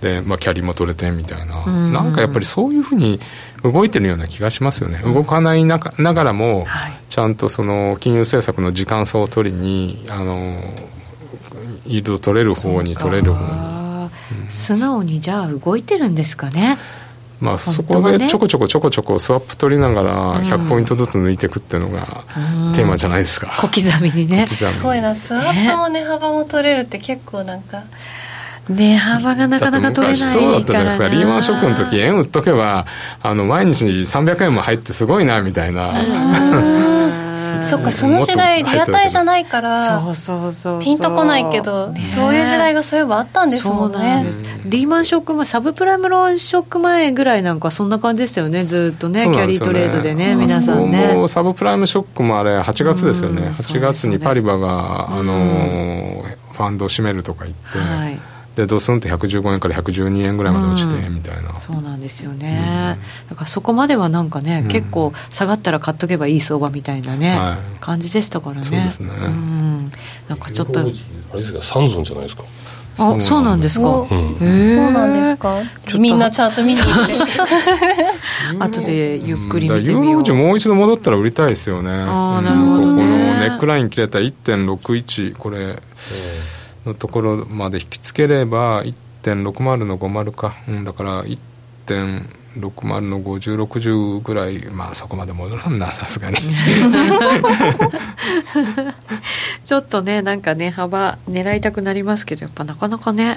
[0.00, 1.92] で、まあ、キャリーも取れてみたいな、ん。
[1.92, 3.18] なんかやっぱりそういうふうに
[3.62, 6.66] 動いてるような気がしますよね、動かないなながらも、
[7.08, 10.58] ちゃんとそのの金融政策の時間差を取りにあの
[11.86, 16.78] イールド取れる方に取れる方に、うん、素直にじゃあ動いてるんですかね。
[17.38, 22.24] まあ、そこでちょこちょこちょこちょこスワップ取りながら100ポイントずつ抜いていくっていうのが
[22.74, 24.46] テーマじゃないですか、小刻みにね。
[24.46, 25.14] すごいな。
[25.14, 27.84] スワップも値幅も取れるって結構なんか、
[28.70, 31.08] 値幅がなかなか取れないそうだったじゃないですか。
[31.08, 32.86] リーマンショックの時円売っとけば
[33.22, 35.92] あの毎日300円も入ってすごいなみたいな
[37.62, 44.26] そっかその時代リアタイじゃないからそうそうそうピンとこないけど、ね、そういう時代がそういえばあったんですもんね
[44.64, 48.64] リーマンショック前サブプライムローンショック前ぐらいなんかそんな感じでしたよね。
[48.64, 51.26] ずっとね、ね、キャリートレードでね皆さんね。
[51.28, 61.54] サブプライムショックもあれ8月ですよね、うん、8月にパリバが、あのファンドを閉めるとか言って、はいでドスンって115円から112円ぐらいまで落ちて、みたいな。
[61.60, 68.62] そうなんですよね、うん、だからそこまではなんかね、うん、結構下がったら買っとけばいい相場みたいなね、はい、感じでしたからね。
[68.62, 69.92] そうですね、うん、
[70.28, 70.80] なんかちょっと。
[70.80, 71.62] あれですか？
[71.62, 72.44] サンゾンじゃないですか？
[72.98, 73.78] あそうなんです。
[73.78, 74.48] か、うん、そう
[74.90, 75.60] なんですか？
[75.98, 77.12] みんなチャート見に行って。
[78.58, 80.04] 後でゆっくり見てみよう。
[80.06, 81.90] ユーロ時もう一度戻ったら売りたいですよね。
[81.90, 83.04] あなるほど、ね、ここの
[83.38, 85.78] ネックライン切れた1.61これ、
[86.86, 96.38] のところまで引きつければ1.60の50か、うん、だから1.60の5060ぐらいまあそこまで戻らんな さすがに。
[99.64, 103.36] ちょっとねなんかね幅狙いたくなりますけどやっぱなかなかね、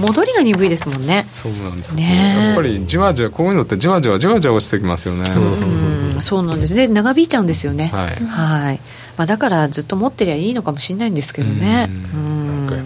[0.00, 1.28] うん、戻りが鈍いですもんね。
[1.32, 5.30] そうなんですねやっぱりじわじわこういうのってじわじわじわじわ落ちてきますよね。
[5.30, 6.74] うんそうなんです。
[6.74, 7.90] ね長引いちゃうんですよね。
[7.92, 8.80] はい、はい。
[9.16, 11.88] まあ、だからずっと持ってりゃいいのかもしれないんですけどね。
[12.14, 12.35] うん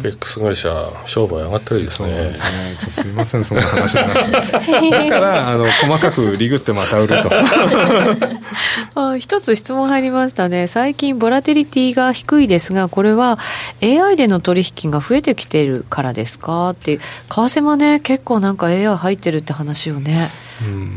[0.00, 2.76] FX 会社商売上がったらいいですねですね。
[2.90, 4.90] すみませんそんな話になっちゃって。
[4.90, 7.30] だからあの細かくリグってまた売ると。
[8.94, 10.66] あ一つ質問入りましたね。
[10.66, 13.38] 最近ボラティリティが低いですがこれは
[13.82, 16.70] AI での取引が増えてきてるからですか？
[16.70, 20.28] って為替もね結構なんか AI 入ってるって話をね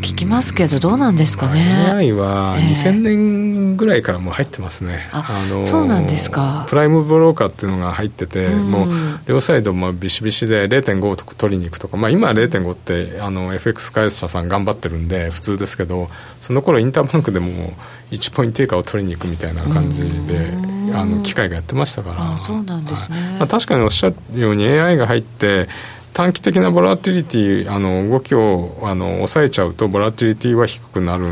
[0.02, 6.66] 聞きますけどどうなんですかね？AI は2000年ぐらいからもう入ってますね、えー、あのそうなんですか。
[6.68, 8.88] プライムブローカーっていうのが入ってて、もう
[9.26, 16.10] 両サイドもビシビシで0.5と取りに行くとか、まあ、今は0.5ってあの FX 開発者さん頑張ってるんで普通ですけど
[16.42, 17.74] その頃インターバンクでも
[18.12, 20.52] 1ポイント以下を取りに行くみたいな感じで
[20.94, 22.34] あの機械がやってましたから。
[22.34, 25.68] あそうなんですね、まあ、確かにおっしゃるように AI が入って
[26.14, 31.26] 短期的なボラティリティあの動きをあの抑えちゃうとボラティリティは低くなる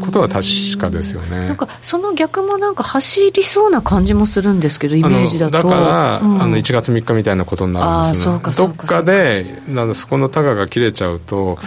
[0.00, 0.44] ことは確
[0.78, 1.48] かですよね。
[1.48, 5.58] なんかその逆もなんか走りそうな感じもするあのイメージだと。
[5.58, 8.40] だから、うん、あの1月3日みたいなことになるんですね。
[8.56, 11.58] どっかでなんそこのタガが切れちゃうと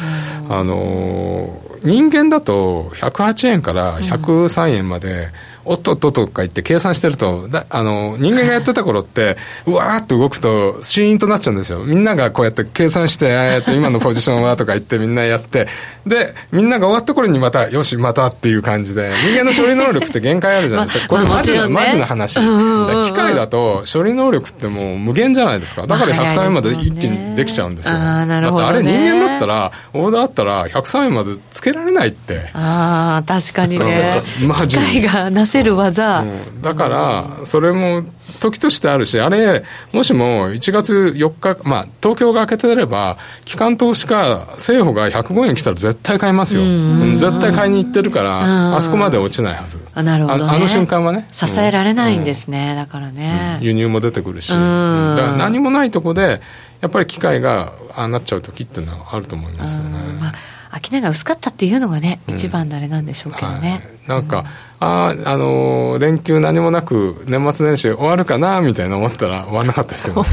[0.49, 11.79] あの人間だと108円から103円まで、うんおっとっととか言って計算してると、だあの、人間がやってた頃って、 うわーっと動くと、シーンとなっちゃうんですよ。
[11.79, 15.67] みんながこうやって計算して、えっと、今のポジションはとか言ってみんなやって、
[16.05, 21.07] で、みんなが終わった頃にまた、よし、またっていう感じで、人間の処理能力って限界あるじゃないですか。
[21.07, 22.35] これマジな、マジな話。
[22.35, 25.87] 機械だと、処理能力ってもう無限じゃないですか。
[25.87, 27.93] だから103円まで一気にできちゃうんですよ。
[27.93, 32.49] だってあれ人間だったら、オーダーあったら103円までつけられないって。
[32.53, 34.21] ああ、確かにね。
[34.45, 38.03] マジ機械がなせる技、うん、だからそれも
[38.39, 39.63] 時としてあるしあれ
[39.93, 49.79] もしも1月4日まあ東京が開けてれば機関投資家政府が105円来たら絶対買いますよ、絶対買いに行ってるからあそこまで落ちないはず。
[49.93, 51.27] あなるほど、ね、あの瞬間はね。
[51.31, 56.41] 支えられないんですね、うん、だからね、輸入も出てくるし、だから何もないとこで
[56.81, 60.33] やっぱり機械がああなっちゃう時っていうのはあると思いますよね、まあ
[60.81, 63.81] 商いが薄かったっていうのがね、一番のあれなんでしょうけどね。
[64.07, 64.45] はい、なんか、
[64.79, 70.29] ああ、あのー、連休何もなく年末年始終わるかなみたいな思ったら終わらなかったですよね。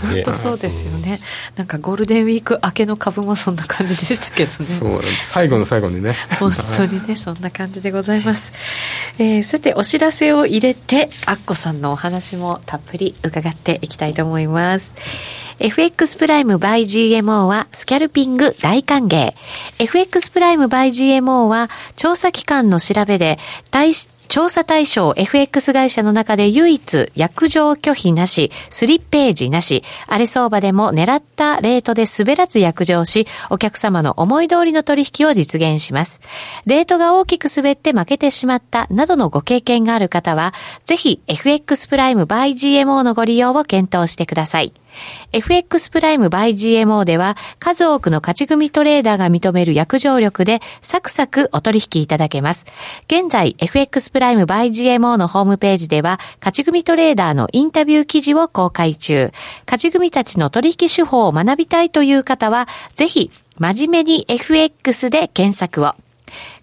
[0.00, 1.20] 本当そうですよね。
[1.56, 4.64] なんかゴールデンウィーク明けの株もそんな感じでしたけどね。
[4.64, 6.16] そう最後の最後にね。
[6.38, 8.52] 本当にね、そんな感じでございます。
[9.18, 14.94] えー、さて、お知らせを入れて、アッコさんのお話もたっぷり伺っていきたいと思います。
[15.60, 19.34] FX プライム by GMO はスキャルピング大歓迎。
[19.78, 23.38] FX プライム by GMO は調査機関の調べで
[23.70, 23.92] 対
[24.28, 36.20] 調査対象 FX 会社の中で唯一約定拒否なし、スリッページなし、荒れ相場でも狙ったレートで滑らず約定し、お客様の思い通りの取引を実現します。
[36.64, 40.54] レートが大きく滑って負けてしまったなどのご経験がある方は、
[40.84, 44.72] ぜひ FX プライム by GMO のご利用を検討してください。
[45.32, 52.66] FX プライム by GMO では数多くの勝ち組トレーダーが認める約定力でサクサクお取引いただけます。
[53.06, 59.32] 現在 FX プライム by GMO のホームページでは勝ち組トレーダーのインタビュー記事を公開中。
[59.66, 65.94] 勝ち組たちの取引手法を学びたいという方はぜひ真面目に FX で検索を。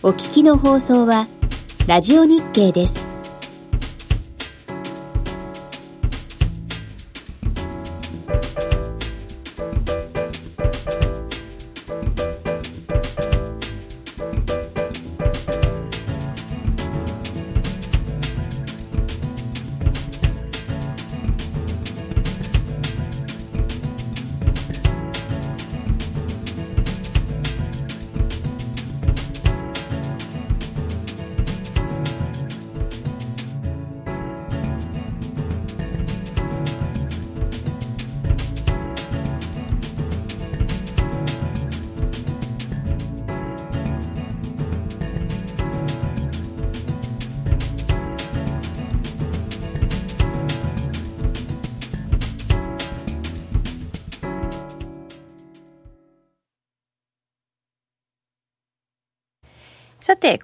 [0.00, 1.26] お聞きの放送は
[1.88, 3.07] ラジオ日経です。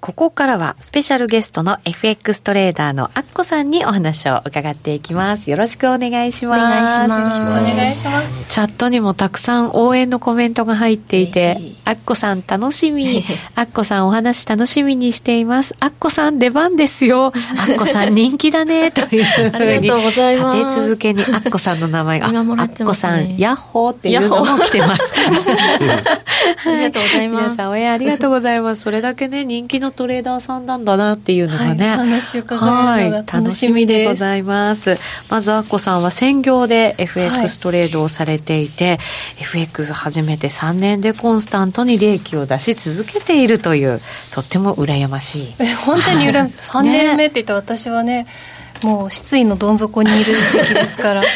[0.05, 5.51] ここからはスペシャルゲストの FX トレーダーのアッコさんにお話を伺っていきます。
[5.51, 6.61] よろしくお願いします。
[6.61, 7.73] お願いします。
[7.73, 8.53] お願いします。
[8.53, 13.25] チャットにもたくさん応援のコメントが入っていて、アッコさん楽しみ。
[13.57, 15.75] アッコさんお話楽しみにしています。
[15.81, 17.29] アッコさん出番ですよ。
[17.29, 18.91] アッコさん人気だね。
[18.93, 19.57] というふうに。
[19.57, 25.15] ありがとうございます立て続けにアッコさんの名前が、アッコさん、ヤッホーっていうのも来てます。
[26.67, 28.83] ありがとうございます皆さん応援ありがとうございます。
[28.83, 31.89] それだけね、人気のトレーダーさんなんだなっていうのがね。
[31.89, 34.99] はいお話を伺えるのが楽しみでございます。
[35.29, 38.99] まず、アッコさんは専業で FX トレードをされていて、
[39.41, 45.55] FX 始めて3年でコンスタントに利益を出し続けているという、とっても羨ましい。
[45.59, 48.27] え本当に羨む3 年目って言ったら私はね
[48.85, 51.23] もう失意のどん底にいる時期ですから。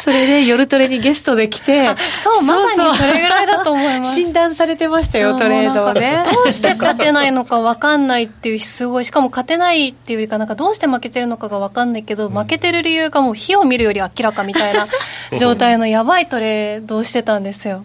[0.00, 4.14] それで夜トレにゲストで来て、そうまさにそれぐらいだと思います。
[4.14, 6.24] 診断されてましたよ、トレードをね。
[6.24, 9.04] どうして勝てないのか分かんないっていうすごい。
[9.04, 14.88] しかも勝てないっていうよりかなんかどうして負けてるのかが分かんないけど、負けてる理由がもう火を見るより明らかみたいな
[15.38, 17.84] 状態のやばいトレードをしてたんですよ。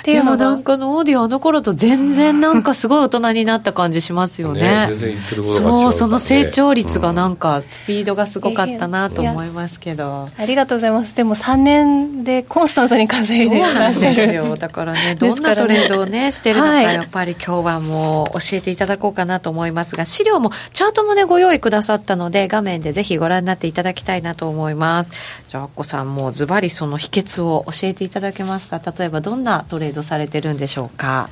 [0.00, 0.36] っていうのが。
[0.36, 4.62] でもなんかのオーディオあの頃と全然なんかすごい大人になった感じしますよね。
[4.62, 10.28] ね全然言ってることが違うそう、その成長率がなんかスピードがすごかったなと思いますけど。
[10.36, 14.56] ありがとうございますでも3年でコンスタントに稼いでいそうなんですよ。
[14.56, 25.10] だからね、 どんなトレードをね、してるのか、はいやっぱり今日はもう教えていただこうかなと思いますが、資料も、チャートもね、ご用意くださったので、画面でぜひご覧になっていただきたいなと思います。
[25.48, 28.80] じゃあ、アッコさんもズバリその秘訣を教えていただけますか？
[28.98, 31.28] 例えばどんなトレードされてるんでしょうか？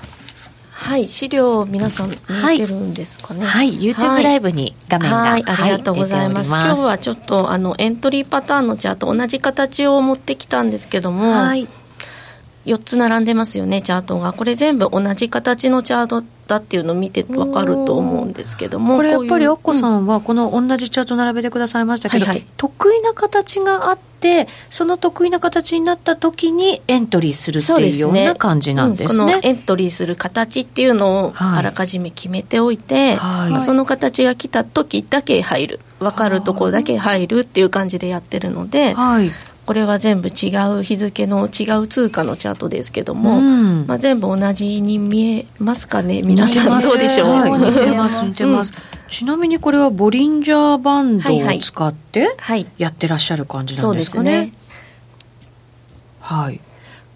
[0.80, 2.16] はい、資料皆さん見
[2.56, 3.44] てるんですかね。
[3.44, 6.52] はい、YouTube ライブに画面が、はい、ありがとうございます。
[6.54, 11.68] はい出ており今日はちょっとあのエントリーパターンのチャート同じ形を持ってきたんですけども、はい
[12.66, 14.32] 4つ並んでますよねチャートが。
[14.32, 20.06] これ全部同じ形のチャートだっていうのを見てわかると思うんですけどもこれやっぱりアッコさん、ん。
[20.06, 22.46] はこの同じチャート並べてくださいましたけど、はいはい。
[22.56, 29.18] 得意な形があってその得意な形になった時にエントリーするっていうような感じなんですうん。
[29.20, 29.36] こね。
[29.36, 31.58] のエントリーする形っていうのをはい。
[31.60, 33.50] あらかじめ決めておいて、はい。
[33.52, 35.80] まあその形が来た時だけ入る。
[36.00, 39.30] 分かるところだけ入るっていう感じでやってるので、はい、
[39.70, 40.50] これは全部違
[40.80, 43.86] う日付の違う通貨のチャートですけども、うん。
[43.86, 48.72] まあ、全部同じに見えますかね皆さんどうでしょう、はい、似てまますす 似てます、
[49.08, 54.46] ちなみにこれはボリンジャーバンドを使ってはいやってらっしゃる感じなそんでかうですすね。
[54.46, 54.52] ね。
[56.18, 56.58] はい。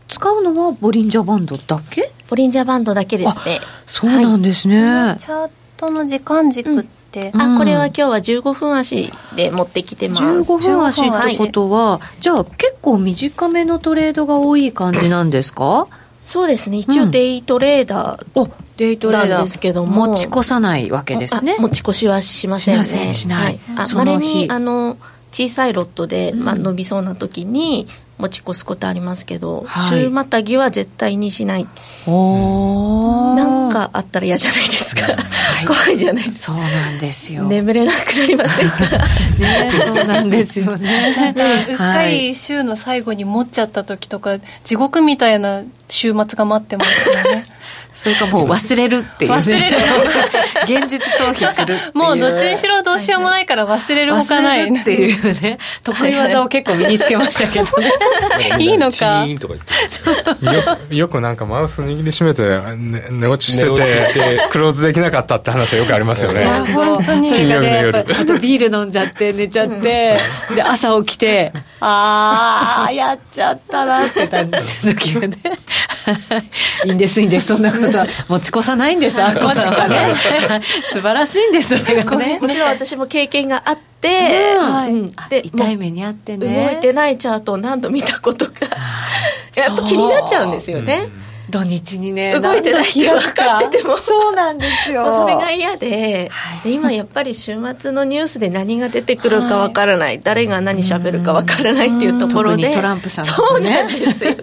[0.06, 2.12] 使うのはボリンジャーバンドだけ？
[2.30, 3.58] ボリンジャーバンドだけですね。
[3.84, 6.88] そうなんですね、チャートの時間軸って、
[7.34, 7.40] うん。
[7.40, 10.22] あこれは今日は15分足で持ってきてます。
[10.22, 15.86] 15分足ってことは、じゃあ結構短めのトレードが多い感じなんですか？
[16.22, 16.78] そうですね。
[16.78, 18.48] 一応デイトレーダー、お
[18.78, 19.42] デイトレーダー。
[19.42, 20.06] ですけども。
[20.06, 21.56] 持ち越さないわけですね。
[21.58, 22.84] あ持ち越しはしませんね。
[22.84, 23.44] しましない。
[23.44, 24.96] はい、あまれにあの
[25.32, 27.88] 小さいロットで、まあ、伸びそうな時に
[28.18, 30.00] 持ち越すことありますけど、はい。
[30.04, 31.68] 週またぎは絶対にしない。
[32.06, 35.02] おーかあったら嫌じゃないですか、
[35.66, 38.76] 怖いじゃないですそうなんですよ、か眠れなくなりませんか？
[39.38, 39.70] ね。
[39.86, 41.34] そうなんですよね。
[41.68, 47.46] うっかはいり週の最後に持っちゃった時とか地獄みたいな週末が待ってますよね
[47.94, 49.76] それかもう忘れるっていう、ね、忘れる。
[50.64, 54.68] 現実逃避するもうどっちにしろどうしようもないから忘れるほかない。
[54.68, 55.58] っていうね。
[55.82, 57.92] 得意技を結構身につけましたけどね。
[58.64, 58.96] いいのか。
[58.96, 64.20] チーンとか言ってよよくなんかマウス握りしめて、ね、寝落ちして寝落ちして。
[64.20, 66.44] てクローズできなかったって話はよくありますよね。
[66.74, 67.28] 本当に。
[67.28, 67.98] それがね金曜日の夜。
[67.98, 70.16] やっぱあとビール飲んじゃって寝ちゃって
[70.54, 75.36] で朝起きて ああ やっちゃったなって感じの時がね。
[76.84, 80.14] いいんですいいんですそんなことは持ち越さないんですあっこさんはね。
[80.92, 82.38] 素晴らしいんですそれがね。
[82.40, 82.68] もちろん。
[82.68, 84.56] 私も経験があって、
[85.30, 86.70] で痛い目にあってね。
[86.72, 88.52] 動いてないチャートを何度見たことか。
[89.56, 91.08] やっぱ気になっちゃうんですよね、
[91.48, 93.56] 土日にね動いてないって分か。
[93.58, 93.96] ってても。
[93.96, 95.02] そうなんですよ。
[95.06, 96.30] まあそれが嫌で,、
[96.64, 102.70] で今やっぱり週末のニュースで何が出てくるかわからない、誰が何喋るかわからないっていうところで。
[102.70, 104.34] トランプさんとかそうねなんですよ。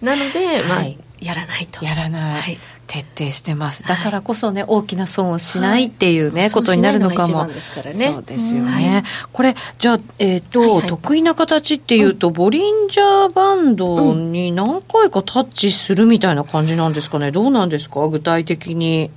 [0.00, 1.84] なので、まあはいやらないと。
[1.84, 2.58] やらない、はい。
[2.86, 3.84] 徹底してます。
[3.84, 7.44] だからこそね大きな損をしないっていうね、ことになるのかも。
[7.44, 8.06] そうですからね。
[8.06, 8.66] そうですようん。
[8.66, 9.02] ね、
[9.32, 10.86] これじゃあえっ、と、はいはい。
[10.88, 17.30] 得意な形っていうと、ボリンジャーバンドに何回かタッチするみたいな感じなんですかね。
[17.30, 18.06] どうなんですか？
[18.08, 19.10] 具体的に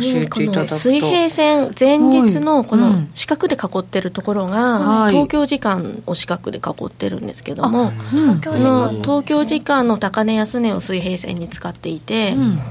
[0.00, 3.10] 教えていただくと、この水平線前日のこのうん。
[3.14, 5.12] 四角で囲ってるところが、はい。
[5.12, 8.40] 東京時間を四角で囲ってるんですけども、うん。
[8.40, 12.54] この東京時間の高値安値を水平線に使っていて、うん。
[12.56, 12.62] ま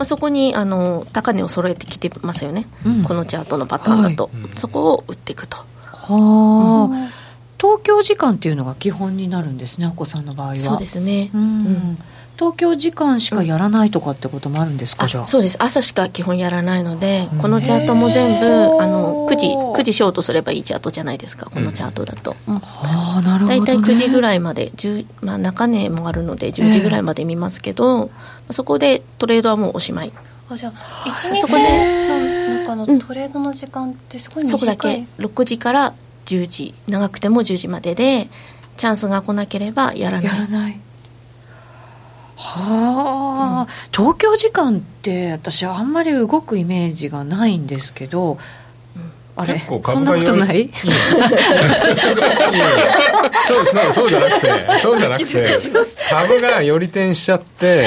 [0.00, 3.02] あ、そこにあの高値を揃えてきてますよね、うん。
[3.02, 5.58] このチャートのパターンだと、そこを打っていくと。
[5.82, 7.10] はあ、
[7.60, 10.56] 東京時間っていうのが基本になるんですねあこさんの場合は。
[10.56, 11.40] そうですね、うん。
[11.40, 11.98] うん
[12.38, 15.26] 東京時間しかやらないとかってこともあるんですか、あじゃあ？
[15.26, 15.56] そうです。
[15.60, 22.58] 朝しか基本やらないので、このチャートも全部あの9時9時ショートすればいいチャートじゃないですかこのチャートだと、うん。
[22.60, 28.10] はあなるほど、ね、大体9時ぐらいまで、10まあ、中値もあるので10時ぐらいまで見ますけど、
[28.50, 30.12] そこでトレードはもうおしまい。
[30.48, 34.58] あじゃあ一日そこでの中のトレードの時間ってすごい短い？
[34.58, 35.06] そこだけ。
[35.18, 35.92] 6時から
[36.26, 36.74] 10時。
[36.86, 38.28] 長くても10時までで
[38.76, 40.24] チャンスが来なければやらない。
[40.26, 40.80] やらない
[42.40, 48.38] はあ、東京時間って私あんまり動くイメージがないんですけど、
[49.40, 49.54] あれ？
[49.54, 50.68] 結構そんなことない？
[53.46, 54.50] そうそうそうじゃなくて。
[54.82, 55.46] そうじゃなくて。
[56.10, 57.82] 株が寄り転しちゃって、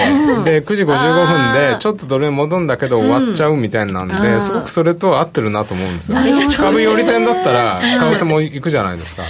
[0.46, 6.18] で9時55分でちょっとドル円戻るんだけど終わっちゃうみたいなんで、うんすごくそれと合ってるなと思うんですよ。
[6.56, 9.24] 株寄り転だったら為替も行くじゃないですか。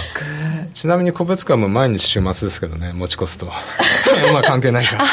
[0.74, 3.46] ちなみに個別株も毎日週末ですけどね持ち越すと。
[4.32, 5.04] まあ関係ないから。
[5.04, 5.10] か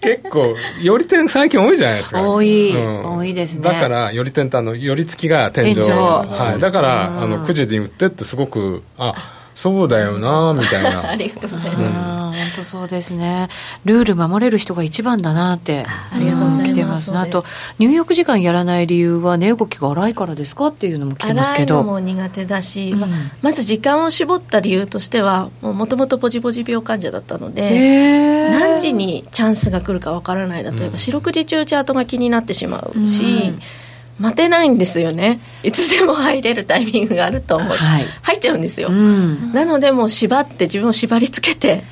[0.00, 2.22] 結構寄り転最近多いじゃないですか。
[2.22, 2.74] 多い。
[2.76, 3.62] 多いですね。
[3.62, 5.74] だから寄り転ってあの寄り付きが天井。
[5.74, 5.88] 天井
[6.22, 9.14] はい、だからあの9時に売ってってすごくあ
[9.60, 11.04] そうだよなみたいな。
[11.10, 13.48] ありがとうございます、本当そうですね。
[13.84, 17.14] ルール守れる人が一番だなってありがとうございます。
[17.14, 17.74] あとそうです。
[17.78, 21.74] ニューヨーク時間やらない理由は値動きが荒いからですかっていうのも来てますけど。
[21.74, 23.12] 荒いのも苦手だし、まうん。
[23.42, 33.60] まず時間を絞った理由としてはもともとポジポジ病患者だったので、何時にチャンスが来るかわからない例えば四六時中チャートが気になってしまうし、うん
[34.20, 35.40] 待てないんですよね。
[35.62, 38.04] いつでも入れるタイミングがあると思う、はい。
[38.22, 39.52] 入っちゃうんですよ、うん。
[39.52, 41.84] なのでもう縛って自分を縛り付けて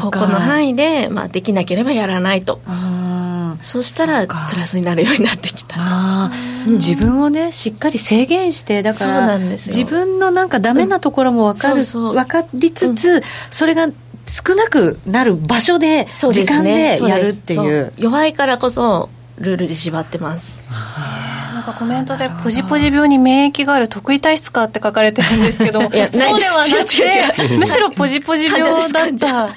[0.00, 2.60] ここの範囲で、まあ、できなければやらないと。
[2.66, 3.06] うん
[3.62, 5.76] そしたらプラスになるようになってきた。
[5.78, 6.72] あー。
[6.72, 9.76] 自分をねしっかり制限してだからなんですよ。
[9.76, 11.84] 自分のなんかダメなところも分かる、うん。
[11.84, 12.14] そうそう。
[12.14, 13.88] 分かりつつ、それが
[14.26, 19.08] 少なくなる場所でそう時間でやるっていそう弱いからこそ
[19.38, 20.64] ルールで縛ってます
[21.66, 26.52] かコメントでポジポジ病に免疫がある得意体質かって書かれてるんですけどそうでいやないです。
[26.52, 29.48] はなくてむしろポジポジ病だった。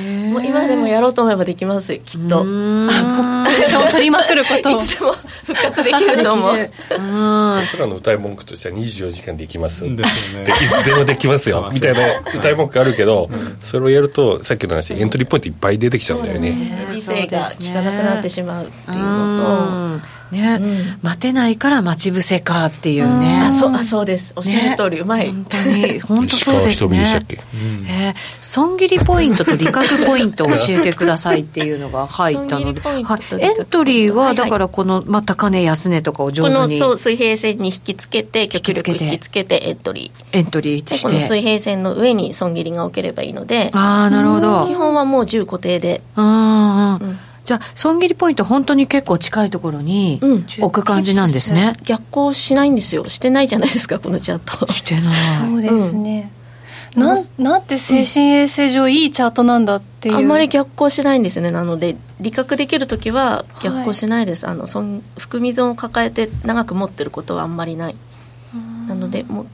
[0.00, 2.42] もう今でもやろうと思えばできますよきっと。
[2.42, 2.90] うん。
[2.90, 4.68] アクションを取りまくること。
[4.68, 5.12] を いつでも
[5.46, 6.54] 復活できると思う。
[6.54, 7.60] うん。
[7.72, 9.84] 僕らの歌い文句としては24時間できます。
[9.84, 9.96] でね
[10.44, 11.70] でいつでもできますよ。
[11.72, 12.00] みたいな
[12.34, 13.30] 歌い文句あるけど、
[13.60, 16.52] それをやるとさっきの話エントリーポイントいっぱい出てきちゃうんだよね。
[16.92, 20.00] 理性が効かなくなってしまうっていうの
[20.30, 20.98] ね、うん。
[21.02, 23.42] 待てないから待ち伏せかっていうね。
[23.46, 24.32] あそうあそうです。
[24.36, 25.30] おっしゃる通り、うまい。
[25.30, 27.20] 本当に本当そうですね。
[27.26, 27.38] け？
[27.88, 33.04] えー損切りポイントと利確ポイントを教えてくださいっていうのが入ったので、はい。
[33.40, 36.78] エントリーはだからこの、まあ、高値安値とかを上こ手に。
[36.78, 39.68] のそう水平線に引きつけて極力引きつけて引きつけて。
[39.68, 40.38] エントリー。
[40.38, 43.70] エントリーでしこの水て平線の上に損切りが置ければいいので。
[43.72, 44.66] ああなるほど。
[44.66, 46.02] 基本はもう10固定で。
[46.16, 46.94] うんうん。
[46.96, 50.46] うんじゃあ損切りポイント本当に結構近いところにうん。
[50.60, 53.08] 置く感じなんですね、逆行しないんですよ。
[53.08, 54.70] してないじゃないですかこのチャート。
[54.72, 55.02] してない。
[55.50, 56.30] そうですね、
[56.96, 61.50] なんなんて精神衛生上いいチャートなんだっていう、あんまり逆行しないんですね。
[61.50, 67.96] なので利確できる時は逆行しないです、あの損含み損を抱えて長く持ってることはあんまりない。
[68.88, 69.46] なのでもう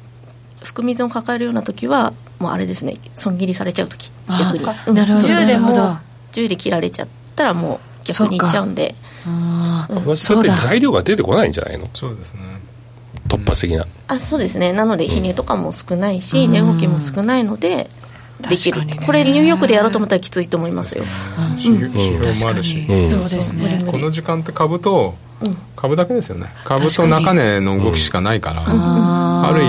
[0.65, 2.95] 含み損を抱えるような時はもうあれですね。
[3.15, 4.11] 損切りされちゃう時。
[4.29, 4.67] 逆に。
[4.67, 5.71] あうんなるほど10でも。
[5.71, 5.99] なるほど。
[6.33, 8.95] 10で切られちゃったらもう逆にいっちゃうんで。
[9.29, 11.89] ああそれって材料が出てこないんじゃないの？
[11.95, 12.41] そうですね。
[13.29, 14.73] 突発的なあそうですね。
[14.73, 17.89] なので日値とかも少ないし、値動きも少ないので
[18.49, 19.01] できる、ね。
[19.05, 21.05] これニューヨークでやろうと思ったらきついと思いますよ、
[21.59, 23.09] 指標もあるし、うん。
[23.09, 23.81] そうですね。
[23.85, 25.57] この時間って株とうん。
[25.75, 26.47] 株だけですよね。
[26.65, 29.67] 株と中値の動きしかないから、あある意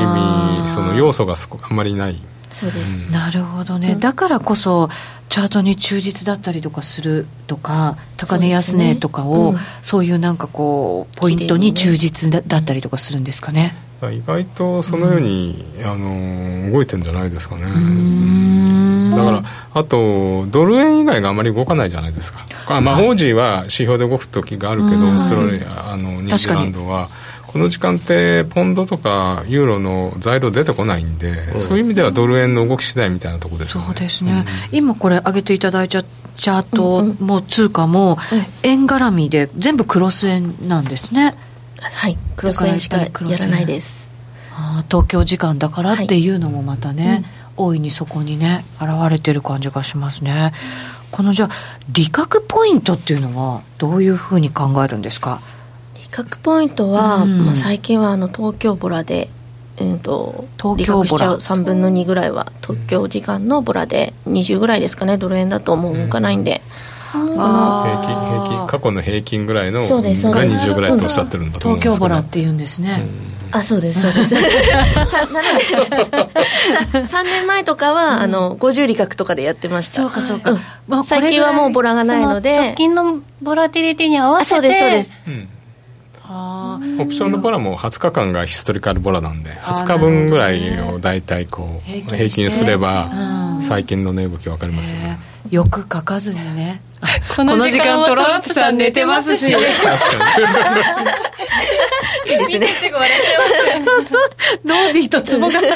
[0.64, 2.24] 味その要素がすこあんまりない
[2.58, 4.90] そうです、なるほどね、だからこそ
[5.30, 9.54] チャートに忠実だったりとかするとか高値安値とかを
[9.84, 13.76] そう,、うんいうなんかこうポイントに忠実だだったりとかするんですかね。
[14.12, 17.64] 意外とそのように、あの動いてるんじゃないですかね。
[17.66, 19.10] ん。
[19.12, 19.44] だから
[19.74, 22.46] あとドル円以外があまり動かないじゃないですか。
[22.68, 25.10] あまあオージーは指標で動く時があるけど、うん。
[25.10, 27.10] オーストラリアあのニュージーランドは
[27.48, 33.88] この時間ってポンドとかユーロの材料出てこないんで、そういう意味ではドル円の動き次第みたいなところですよね。
[33.88, 38.18] そうですね、今これ上げていただいたチャートも通貨も
[38.64, 41.36] 円絡みで全部クロス円なんですね、
[41.80, 42.18] はい。
[42.36, 44.14] クロス円しかやらないです。
[44.54, 47.24] あー東京時間だからっていうのもまたね、
[47.56, 50.54] 大いにそこにね現れてる感じがしますね。
[51.12, 51.50] このじゃあ
[51.90, 55.40] 利確ポイントっていうのはどういうふうに考えるんですか？
[56.08, 57.46] 利確ポイントは、うん。
[57.46, 59.30] まあ、最近はあの東京ボラで、
[59.78, 61.04] えー、と東京ボラ。
[61.04, 66.62] 利確しちゃう3分の2ぐらいは東京時間のボラで20ぐらいですかねドル円だともう動かないんで、
[67.12, 70.68] 平均平均過去の平均ぐらいのそうですそうがです。
[70.70, 72.10] 20ぐらいとおっしゃってるんだと思うん東京ですけど。
[72.10, 73.06] ボラって言うんですね、
[73.52, 74.36] あそうですそうです。
[75.08, 79.96] さなのでさ3年前とかは、あの50利確とかでやってました。
[79.96, 80.52] そうかそうか。
[80.52, 80.60] ん。
[80.88, 82.54] まあ最近はもうボラがないので。
[82.54, 85.22] そ直近のボラティリティに合わせてあそうですそうです。
[85.28, 85.50] うん
[86.30, 93.62] オプションのボラも20日間がヒストリカルボラなんであー20日分ぐらいを大体こう平均すればうん。
[93.62, 95.06] 最近の値動き分かりますよね。
[95.06, 95.20] ね
[95.50, 96.82] よく書かずにね。
[97.36, 99.52] この時間トランプさん寝てますし。
[99.52, 99.70] 確か
[102.32, 102.68] いいですね。
[104.66, 105.62] ノーディーとツボが。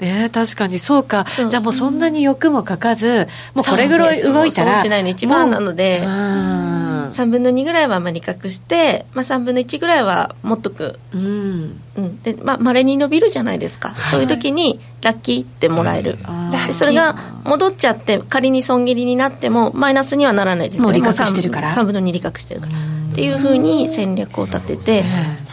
[0.00, 1.24] ね確かにそうか。
[1.48, 6.02] じゃあもうそんなに欲もかかずもうこれぐらい動いたらそうしないの一番なので。
[6.04, 10.98] うん3分の2ぐらいはまあ利確して、まあ、3分の1ぐらいは持っとく。
[11.14, 11.80] うん。
[11.96, 20.78] うん、でまあ稀に伸びるじゃないですか、そういう時にラッキーってもらえる、あーでそれが戻っちゃって仮に損切りになってもマイナスにはならないです。
[20.78, 21.70] よねもう利確してるから。
[21.72, 22.72] 3分の2利確してるから。
[22.72, 25.04] っていうふうに戦略を立てて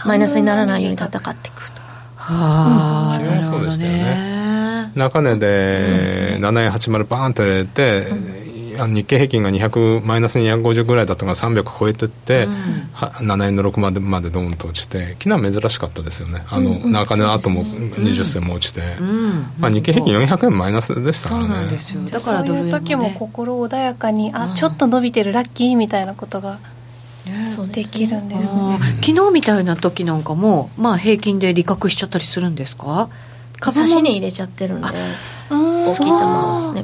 [0.05, 1.71] マイナスにならないように戦っていく。
[1.71, 1.81] と
[2.15, 4.91] はあ、うんそうでしたよね。
[4.95, 8.07] 中値で7円80バーンと入れて、
[8.79, 12.47] あの日経平均が200マイナス250ぐらいだったのが300超えてって、
[12.93, 16.43] は7円の6までまでドーンと落ちて昨日は珍しかったですよね。
[16.49, 18.81] あの、中値の後も20銭も落ちて、
[19.59, 21.47] まあ、日経平均400円マイナスでしたからね。
[22.11, 23.03] だだかららかドル円そういう時も。
[23.03, 26.59] ね心穏やかに、あちょっと伸びてるラッキーみたいなことが
[27.55, 33.09] そうできるんですあねー昨日みたいな時なんかもまあ平均で利確しちゃったりするんですか？
[33.59, 34.87] 株も差しに入れちゃってるんで
[35.49, 36.81] 大きい球を、ね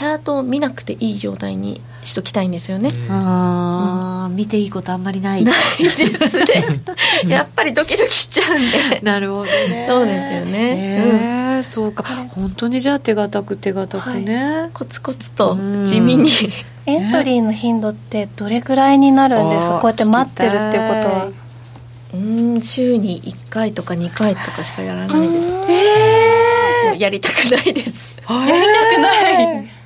[0.00, 5.44] チャートを見なくていい状態にしときたいんですよね、あー見ていいことあんまりない。
[5.44, 6.80] ないですね。
[7.28, 9.00] やっぱりドキドキしちゃうんで。
[9.02, 9.84] なるほどね。
[9.86, 10.52] そうですよね。
[10.52, 12.04] ねえそうか。
[12.34, 15.84] 本当にじゃあ手堅く手堅くね、コツコツとうん。
[15.84, 16.30] 地味に。
[16.86, 19.74] エントリーの頻度ってどれくらいになるんですか？
[19.74, 21.28] あーこうやって待ってるっていうことは。
[22.14, 25.50] うん週に1回とか2回とかしかやらないです。
[25.50, 25.66] も
[26.94, 28.10] うやりたくないです。
[28.26, 29.79] やりたくない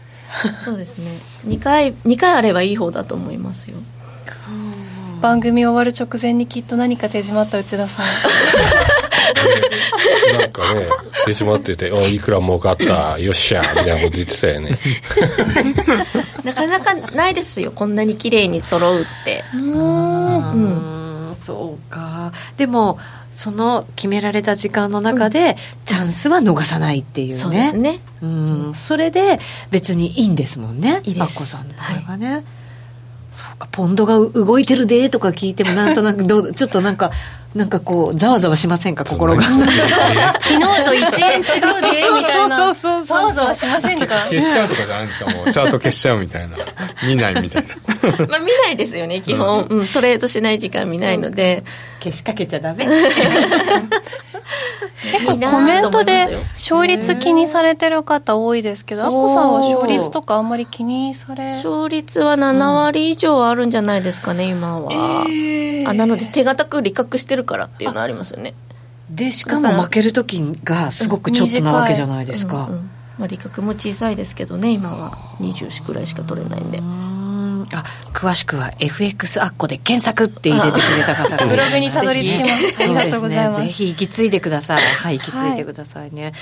[0.65, 1.11] そうですね。
[1.47, 3.77] 2回2回あればいい方だと思いますよ。
[5.21, 8.07] 番組終わる直前にきっと何か手締まった内田さん。
[10.39, 10.87] なんかね
[11.25, 14.79] 手締まってて「おいくら儲かったよっしゃ」みたいなこと言ってたよね。
[16.45, 17.73] なかなかないですよ。
[17.73, 19.45] こんなに綺麗に揃うって。
[19.55, 22.33] うんそうか。
[22.57, 22.99] でも
[23.35, 27.35] その決められた時間の中で、チャンスは逃さないっていうね。
[27.37, 28.01] そうですね。
[28.23, 28.73] うん。
[28.75, 31.01] それで別にいいんですもんね。
[31.05, 31.23] いいです。
[31.23, 32.45] アッコさんの場合はね、
[33.35, 37.11] そうかポンドが動いてるでとか聞いてもなんとなくどう ちょっとなんか
[37.53, 39.43] なんかこうざわざわしませんか心が。
[39.43, 39.65] 昨日
[40.85, 41.45] と1円違う
[41.81, 42.57] でみたいな。
[42.59, 43.07] そうそうそうそう。
[43.07, 44.07] ざわざわしませんか。
[44.29, 45.51] 消しちゃうとかじゃないんですかもう。
[45.51, 46.57] チャート消しちゃうみたいな。
[47.07, 48.27] 見ないみたいな。
[48.27, 51.63] まあ見ないですよね基本、うん、トレードしない時間見ないので、
[52.01, 52.87] 消しかけちゃダメ
[55.13, 64.91] 結構コメントで勝率気にされてる方多いですけどアッコさんは勝率とかあんまり気にされ勝率は7割以上あるんじゃないですかね今は、
[65.87, 68.55] あなので手堅く利確してるからっていうのありますよね。
[69.11, 75.13] でしかも負ける時がすごくちょっとなわけじゃないですか、うんうんまあ、利確も小さいですけどね今は。
[75.41, 76.79] 20くらいしか取れないんで。
[76.79, 77.14] うん
[77.75, 82.71] あ詳しくは FX アッコで検索って入れてくれた方がブログにたどり着きます。
[82.71, 83.57] 素敵ありがとうございます。
[83.59, 83.87] そうですね。
[83.87, 84.81] ぜひ引き継いでください。
[84.81, 85.15] はい。
[85.15, 86.33] 引き継いでくださいね、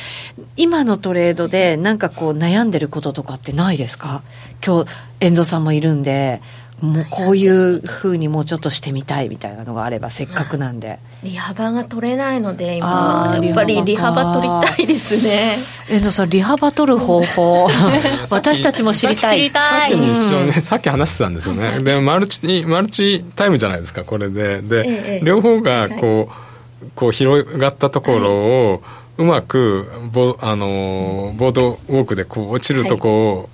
[0.57, 4.23] 今のトレードでなんかこう悩んでることとかってないですか？
[4.65, 6.43] 今日遠藤さんもいるんで
[6.83, 10.99] もうこういうふうにもうちょっとしてみたいみたいなのがあればせっかくなんで。
[11.23, 13.39] 利幅が取れないので今。
[13.41, 15.55] やっぱり利利幅取りたいですね。
[15.89, 17.69] 遠藤さん利幅取る方法。
[18.33, 19.39] 私たちも知りたい。
[19.39, 21.79] 知りたさっいきに一緒ね、さっき話してたんですよね。
[21.85, 24.61] で、マルチ、マルチタイムじゃないですか、これで。
[24.61, 28.83] で、ええ両方がこう、こう広がったところを、
[29.19, 33.49] うまくボ,、あのーボードウォークでこう落ちるとこを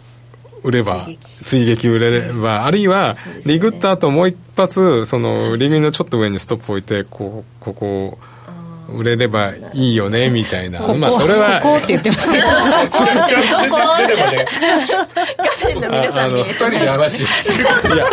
[0.62, 1.06] 売れば、
[1.44, 1.88] 追撃。
[1.88, 8.18] 売れれば、あるいはリグった後もう一発そのリグのちょっと上にストップ置いてこうここを
[8.88, 10.80] 売れればいいよねみたいな。
[10.80, 11.60] ここまあそれは。
[11.60, 12.56] ここって言ってますけどどこ
[15.38, 18.06] 画面の皆さん見え二人で話してるいや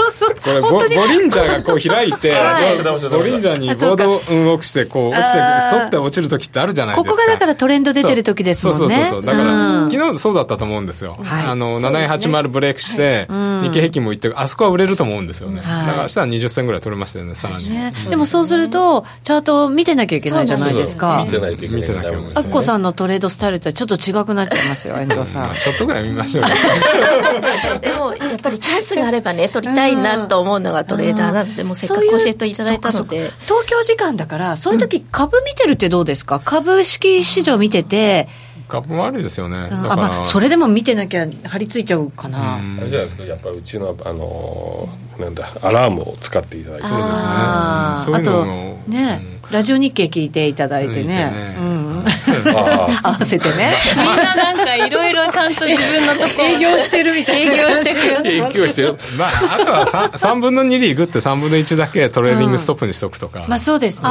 [0.44, 2.78] これボボリンジャーがこう開いて、はい。
[2.84, 7.10] ボボリンジャーにボードを動くしてこう落ちてあー沿って落ちる時ってあるじゃないですか。
[7.10, 8.80] ここがだからトレンド出てる時ですもんね。
[8.80, 9.26] そうそうそうそう。
[9.26, 9.46] だから、
[9.84, 9.92] うん。
[9.92, 11.46] 昨日そうだったと思うんですよ、はい。
[11.46, 15.88] あの7880ブレイクして、日経平均もいってあそこは売れると思うんですよね、はい。
[15.88, 17.36] だから明日は20銭ぐらい取れましたよね。
[17.36, 21.24] さらに、ね、でもそうするとチャートを見てなきゃいけないじゃないですか。
[21.26, 25.42] 見てないといけないアッコさんのトレードスタイルってちょっと違くなっちゃいますよ遠藤さん。
[25.48, 26.44] まあ、ちょっとぐらい見ましょう。
[26.44, 26.50] よ
[27.82, 33.32] でもやっぱりチャンスがあればね取りたいなと思うのがトレーダーなんでもうせっかく教えていただいたので。
[33.46, 36.40] 東京時間だからそういう時株見てるってどうですか？
[36.44, 38.28] 株式市場見てて、
[38.68, 39.70] 株も悪いですよね。
[39.70, 39.82] だうん。
[39.84, 42.78] から、あまあ、それでも見てなきゃ張り付いちゃうかな、うん。
[42.80, 46.88] あれじゃないですかやっぱりうちのあのーなんだアラームを使っていただいて。
[46.88, 48.46] そういうのあもと
[48.92, 51.56] ね、ラジオ日経聞いていただいてね。
[53.02, 53.74] 合わせてね。
[53.96, 56.44] みんななんかいろいろちゃんと自分のとこ。
[56.44, 57.54] 営業してるみたいな。
[57.54, 58.16] 営業してる。
[58.18, 59.30] 影響してるまあ、
[59.62, 64.10] あとは 3, 3 分の2リーグって3分の1だけトレーディングストップにしとくとか、まあそうですね。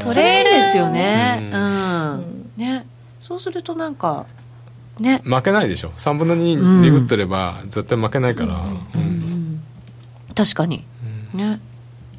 [0.00, 1.50] トレールですよね。
[1.52, 2.24] ううん、
[2.56, 2.86] ね
[3.26, 4.24] そうするとなんか
[5.00, 5.20] ね。
[5.24, 5.88] 負けないでしょ。
[5.96, 8.54] 3分の2利食ってれば絶対負けないから、
[8.94, 9.60] うん。
[10.32, 10.84] 確かに、
[11.34, 11.58] ね。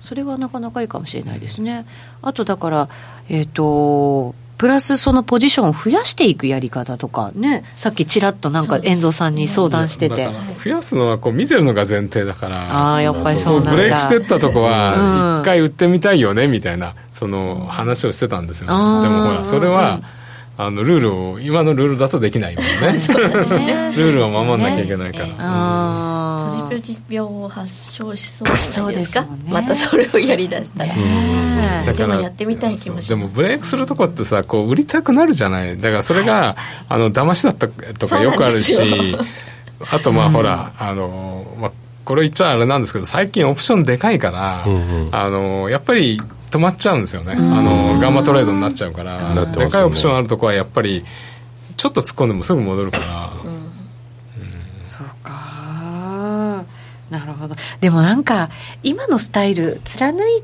[0.01, 1.85] それはなかなかいいかもしれないですね。
[2.21, 2.89] あとだから
[3.29, 7.63] えっ、とプラスそのポジションを増やしていくやり方とかね。
[7.77, 10.27] さっきちらっとなんか遠藤さんに相談してて。
[10.61, 12.63] 増やすのはこう見てるのが前提だから。
[12.63, 13.71] ああやっぱりそうなんだ。
[13.71, 14.65] ブレイクしてったとこうん。
[14.65, 20.01] は一回売ってみたいよねみたいなその話をしてたんですよね、でもほらそれは
[20.59, 22.71] あのルールを今のルールだとできないもんね。
[23.95, 29.21] ルールを守んなきゃいけないから、あポジポジ病を発症しそうじゃないですか？
[29.21, 31.83] ねまたそれをやりだしたら、ね。
[31.85, 33.09] だからでもやってみたい気もします。
[33.09, 35.79] でもブレイクするとこってさこう売りたくなるじゃない。
[35.79, 36.55] だからそれが、
[36.89, 39.15] あの騙しだったとかよくあるし
[39.91, 41.71] あとまあほらあの、まあ、
[42.03, 45.15] これ言っちゃあれなんですけど最近オプションでかいから、うんうん。
[45.15, 46.19] あのやっぱり
[46.49, 51.05] 止まっちゃうんですよね、あのガンマトレードになっちゃうから、でかいオプションあるとこはやっぱり
[51.75, 53.31] ちょっと突っ込んでもすぐ戻るから、
[54.83, 56.63] そうか
[57.09, 57.55] なるほど。
[57.79, 58.49] でもなんか
[58.83, 60.41] 今のスタイル貫い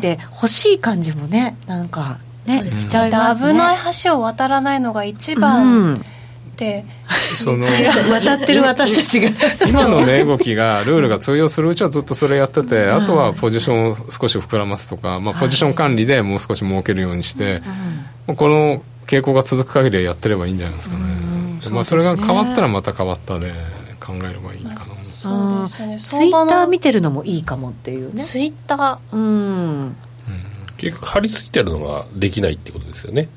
[0.00, 3.52] て欲しい感じもねなんかねしちゃいますね。
[3.52, 6.04] 危ない橋を渡らないのが一う番ん
[6.62, 6.84] で、
[7.34, 7.66] その
[8.10, 9.30] 渡ってる私たちが。
[9.66, 17.62] 今の値動きがルールが通用するうちはずっとそれやってて、あとはポジションを少し膨らますとか、まあ、ポジション管理でもう少し儲けるようにして、
[18.26, 21.02] もうこの傾向が続く限りはやってればいいんじゃないですかね、
[21.70, 23.52] まあ、それが変わったらまた変わったで
[23.98, 28.22] 考えればいいかな、そうですツイッター見ててるのもいいかもっていうね。
[28.22, 28.98] ツイッター。
[29.16, 29.96] うん。
[30.82, 33.28] 結局張り付いてるのができないってことですよね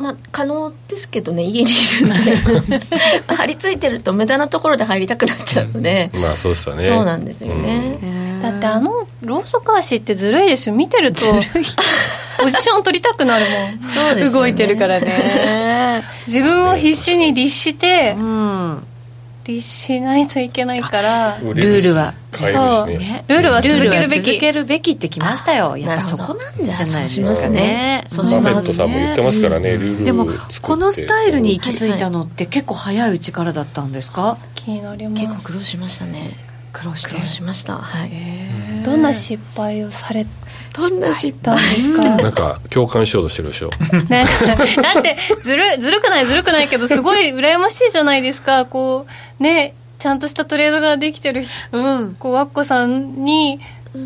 [0.00, 2.80] まあ、可能ですけどね家にいるんで。
[3.28, 6.84] 張り付いてると無駄なところで入りたくなっちゃうので、まあそうですよね。
[6.84, 10.74] そうなんですよね、だってあのローソク足ってずるいですよ。
[10.74, 11.20] 見てると
[12.40, 13.80] ポジション取りたくなるもん。
[13.82, 14.30] そうですよね。
[14.30, 16.02] 動いてるからね。
[16.26, 18.86] 自分を必死に律してうん
[19.44, 22.14] 律しないといけないからルールは。
[22.32, 22.50] そう。
[22.50, 24.20] ルールはルールは続けるべき。
[24.20, 25.76] 続けるべきってきましたよ。
[25.76, 28.04] やっぱそこなんじゃないですかね。
[28.06, 30.26] そうしますバフェットさんも言ってますからね、ルールでも
[30.62, 34.38] このスタイルに行き着いたのって結構早いうちからだったんですか？
[34.54, 36.30] 気になります結構苦労しましたね。
[36.72, 37.08] 苦労して。
[37.08, 37.78] 苦労しました。
[37.78, 38.10] はい。
[38.84, 40.26] どんな失敗をされ
[40.76, 42.02] どんな失たんですか？
[42.02, 43.70] なんか共感しようとしてるでしょ。
[44.08, 44.24] ね、
[44.82, 48.64] だってずるずるくないずるくないけどすごい羨ましいじゃないですか。
[48.66, 49.06] こ
[49.38, 51.50] うねちゃんとしたトレードができてる人。
[51.72, 52.16] うん。
[52.18, 53.60] こうワッコさんに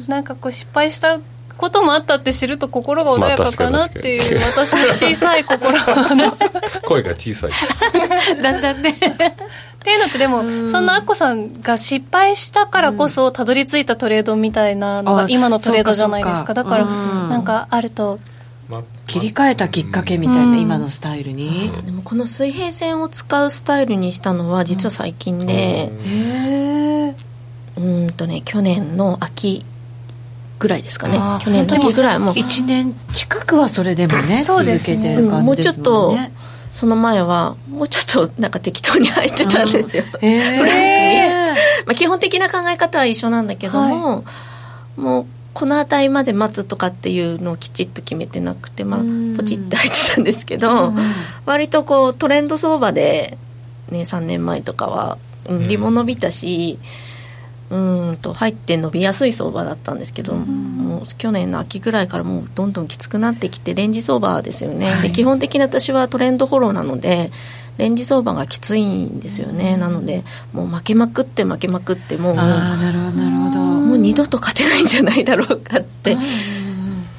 [0.08, 1.18] なんかこう失敗した
[1.56, 6.32] こともあったって知ると心が穏やかかなっていう、ま私の小さい心がね。
[6.84, 7.50] 声が小さい。
[8.42, 8.98] だんだんね
[9.84, 10.38] っていうのってでも、
[10.70, 16.44] そんなアッコさんが失敗したからこそたどり着いたトレードみたいなのあが今のトレードじゃないですか。
[16.44, 17.28] かだからうん。
[17.28, 18.18] なんかあると。
[18.70, 20.58] ま切り替えたきっかけみたいな、うん。
[20.58, 25.92] 今のスタイルに、でもこの水平線を使うスタイルにしたのは実は最近で、
[27.76, 28.06] うー。
[28.08, 29.66] んとね去年の秋
[30.60, 31.18] ぐらいですかね。
[31.44, 32.34] 去年の秋ぐらいもう。
[32.34, 34.96] 1年近くはそれでもねそうですね。
[34.96, 36.32] 続けてる感じですもんね、
[36.74, 41.54] その前はもうちょっとなんか適当に入ってたんですよ、へえ
[41.86, 44.24] まあ、基本的な考え方は一緒なんだけども、
[44.96, 50.92] もうこの値まで待つとかっていうのをきちっと決めてなくて、まあうん、ポチって入ってたんですけど、
[51.46, 53.38] 割とこうトレンド相場で、
[53.90, 55.16] ね、3年前とかは、
[55.48, 57.13] うん、利も伸びたし、うん
[58.20, 65.02] と入って伸びやすい相場だったんですけど、もう去年の秋ぐらいからもうどんどんきつくなってきてレンジ相場ですよね、はい。
[65.02, 67.30] で基本的に私はトレンドフォローなので
[67.76, 73.60] レンジ相場がきついんですよね、なのでもう負けまくって負けまくってもうああなるほどなるほど。
[73.60, 76.16] もう二度と勝てないんじゃないだろうかって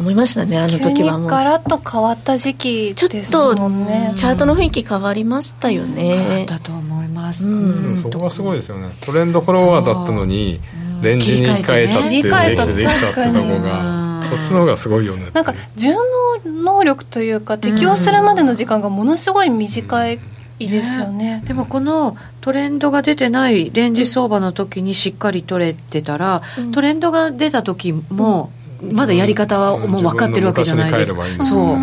[0.05, 1.29] 思いましたねあの時はもう。
[1.29, 3.85] ガラッと変わった時期ちょですっともん。
[3.87, 6.45] ねチャートの雰囲気変わりましたよね。
[6.47, 7.97] だと思います、うん。
[7.97, 8.89] そこがすごいですよね。
[9.01, 10.61] トレンドフォロワーだったのに
[11.01, 16.01] レンジに変えたって切り替えたできてできたってとこうがんそっちの方がすごいよねなんか順応
[16.45, 20.19] 能力というか適応するまでの時間がものすごい短い
[20.59, 28.51] ですよね、でもこのトレンドが出てないレンジ相場の時にしっかり取れてたら、トレンドが出た時も
[28.81, 31.15] まだやり方はもう分かってるわけじゃないです。
[31.15, 31.77] かそう。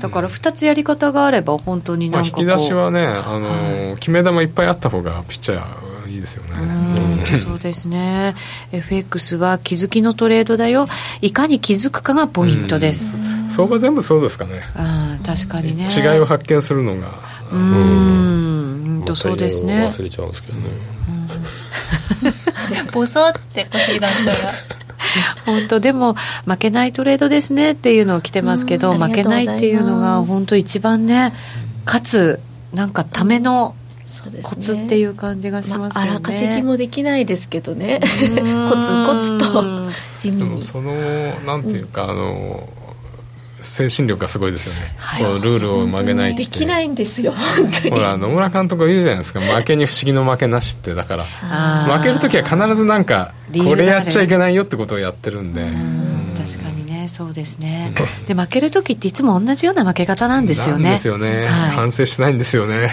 [0.00, 6.50] だから2つやり方があれば本当になんかこう、き出しはね、あのー決め球いっぱいあった方がピッチャーいいですよね。
[6.60, 8.34] うんそうですね。
[8.72, 10.88] FX は気づきのトレードだよ。
[11.20, 13.16] いかに気づくかがポイントです、
[13.48, 14.62] 相場全部そうですかね。
[14.74, 15.88] ああ確かにね。
[15.94, 17.08] 違いを発見するのが。
[17.52, 18.84] うん。
[19.00, 19.90] 本当そうですね。
[19.92, 20.68] 忘れちゃうんですけどね。
[22.92, 24.52] ボソって小杉団長が
[25.46, 26.14] 本当でも
[26.46, 31.32] 負けないトレードですねっていうのを来てますけど、うんあ負けないっていうのが本当一番ね
[31.84, 32.40] かつ
[32.72, 38.00] なんかためのそうですねコツっていう感じがしますよね、まあ、荒稼ぎもできないですけどね。
[38.36, 38.68] うん。
[38.68, 39.86] コツコツと
[40.18, 40.48] 地味に。
[40.48, 40.92] でもその、
[41.46, 42.77] なんていうか、あのー
[43.60, 44.94] 精神力がすごいですよね。
[44.96, 46.44] はいこうルールを曲げないって。
[46.44, 49.40] できないんですよ本当にほら、野村監督が言うじゃないですか。
[49.40, 50.94] 負けに不思議の負けなしって。
[50.94, 53.32] だから、負けるときは必ずなんか、
[53.64, 55.62] これやっちゃいけないよってことをやってるんで。
[55.62, 57.94] うん確かにねそうですね。
[58.26, 60.92] で負ける時っていつも同じような負け方なんですよね。
[60.92, 61.70] ですよね、はい。
[61.70, 62.88] 反省しないんですよね。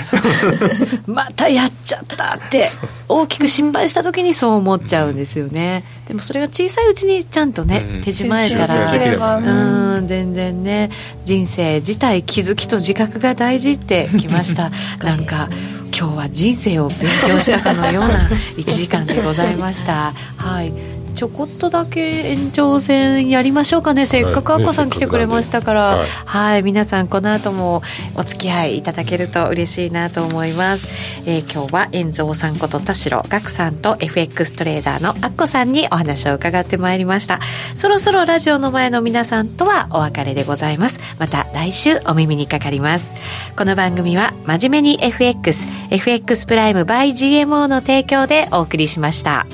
[1.08, 2.68] またやっちゃったって
[3.08, 5.84] 大きく心配した時にそう思っちゃうんですよね。
[6.08, 8.02] でもそれが小さいうちにちゃんとね、うん。
[8.02, 10.90] 手締まえたらうん全然ね
[11.24, 14.72] 人生自体気づきと自覚が大事ってきました。
[15.04, 15.50] なんか
[15.98, 20.14] 今日は人生を勉強したかのような1時間でございました。
[20.36, 27.82] はいちょこっとだけ延長戦やりましょうかねせっかくアッコさん来てくれましたから、はいはい、皆さんこの後も
[28.16, 30.88] お付き合いいただけると嬉しいなと思います。
[31.26, 37.40] えー今日は遠蔵さんこと田代岳さんと FX トレーダーのアッコさんにお話を伺ってまいりました。
[37.76, 41.00] そろそろラジオの前の皆さんとはお別れでございます。
[41.18, 43.14] また来週お耳にかかります。
[43.58, 49.46] この番組は真面目に FX、FX プライム by GMO の提供でお送りしました。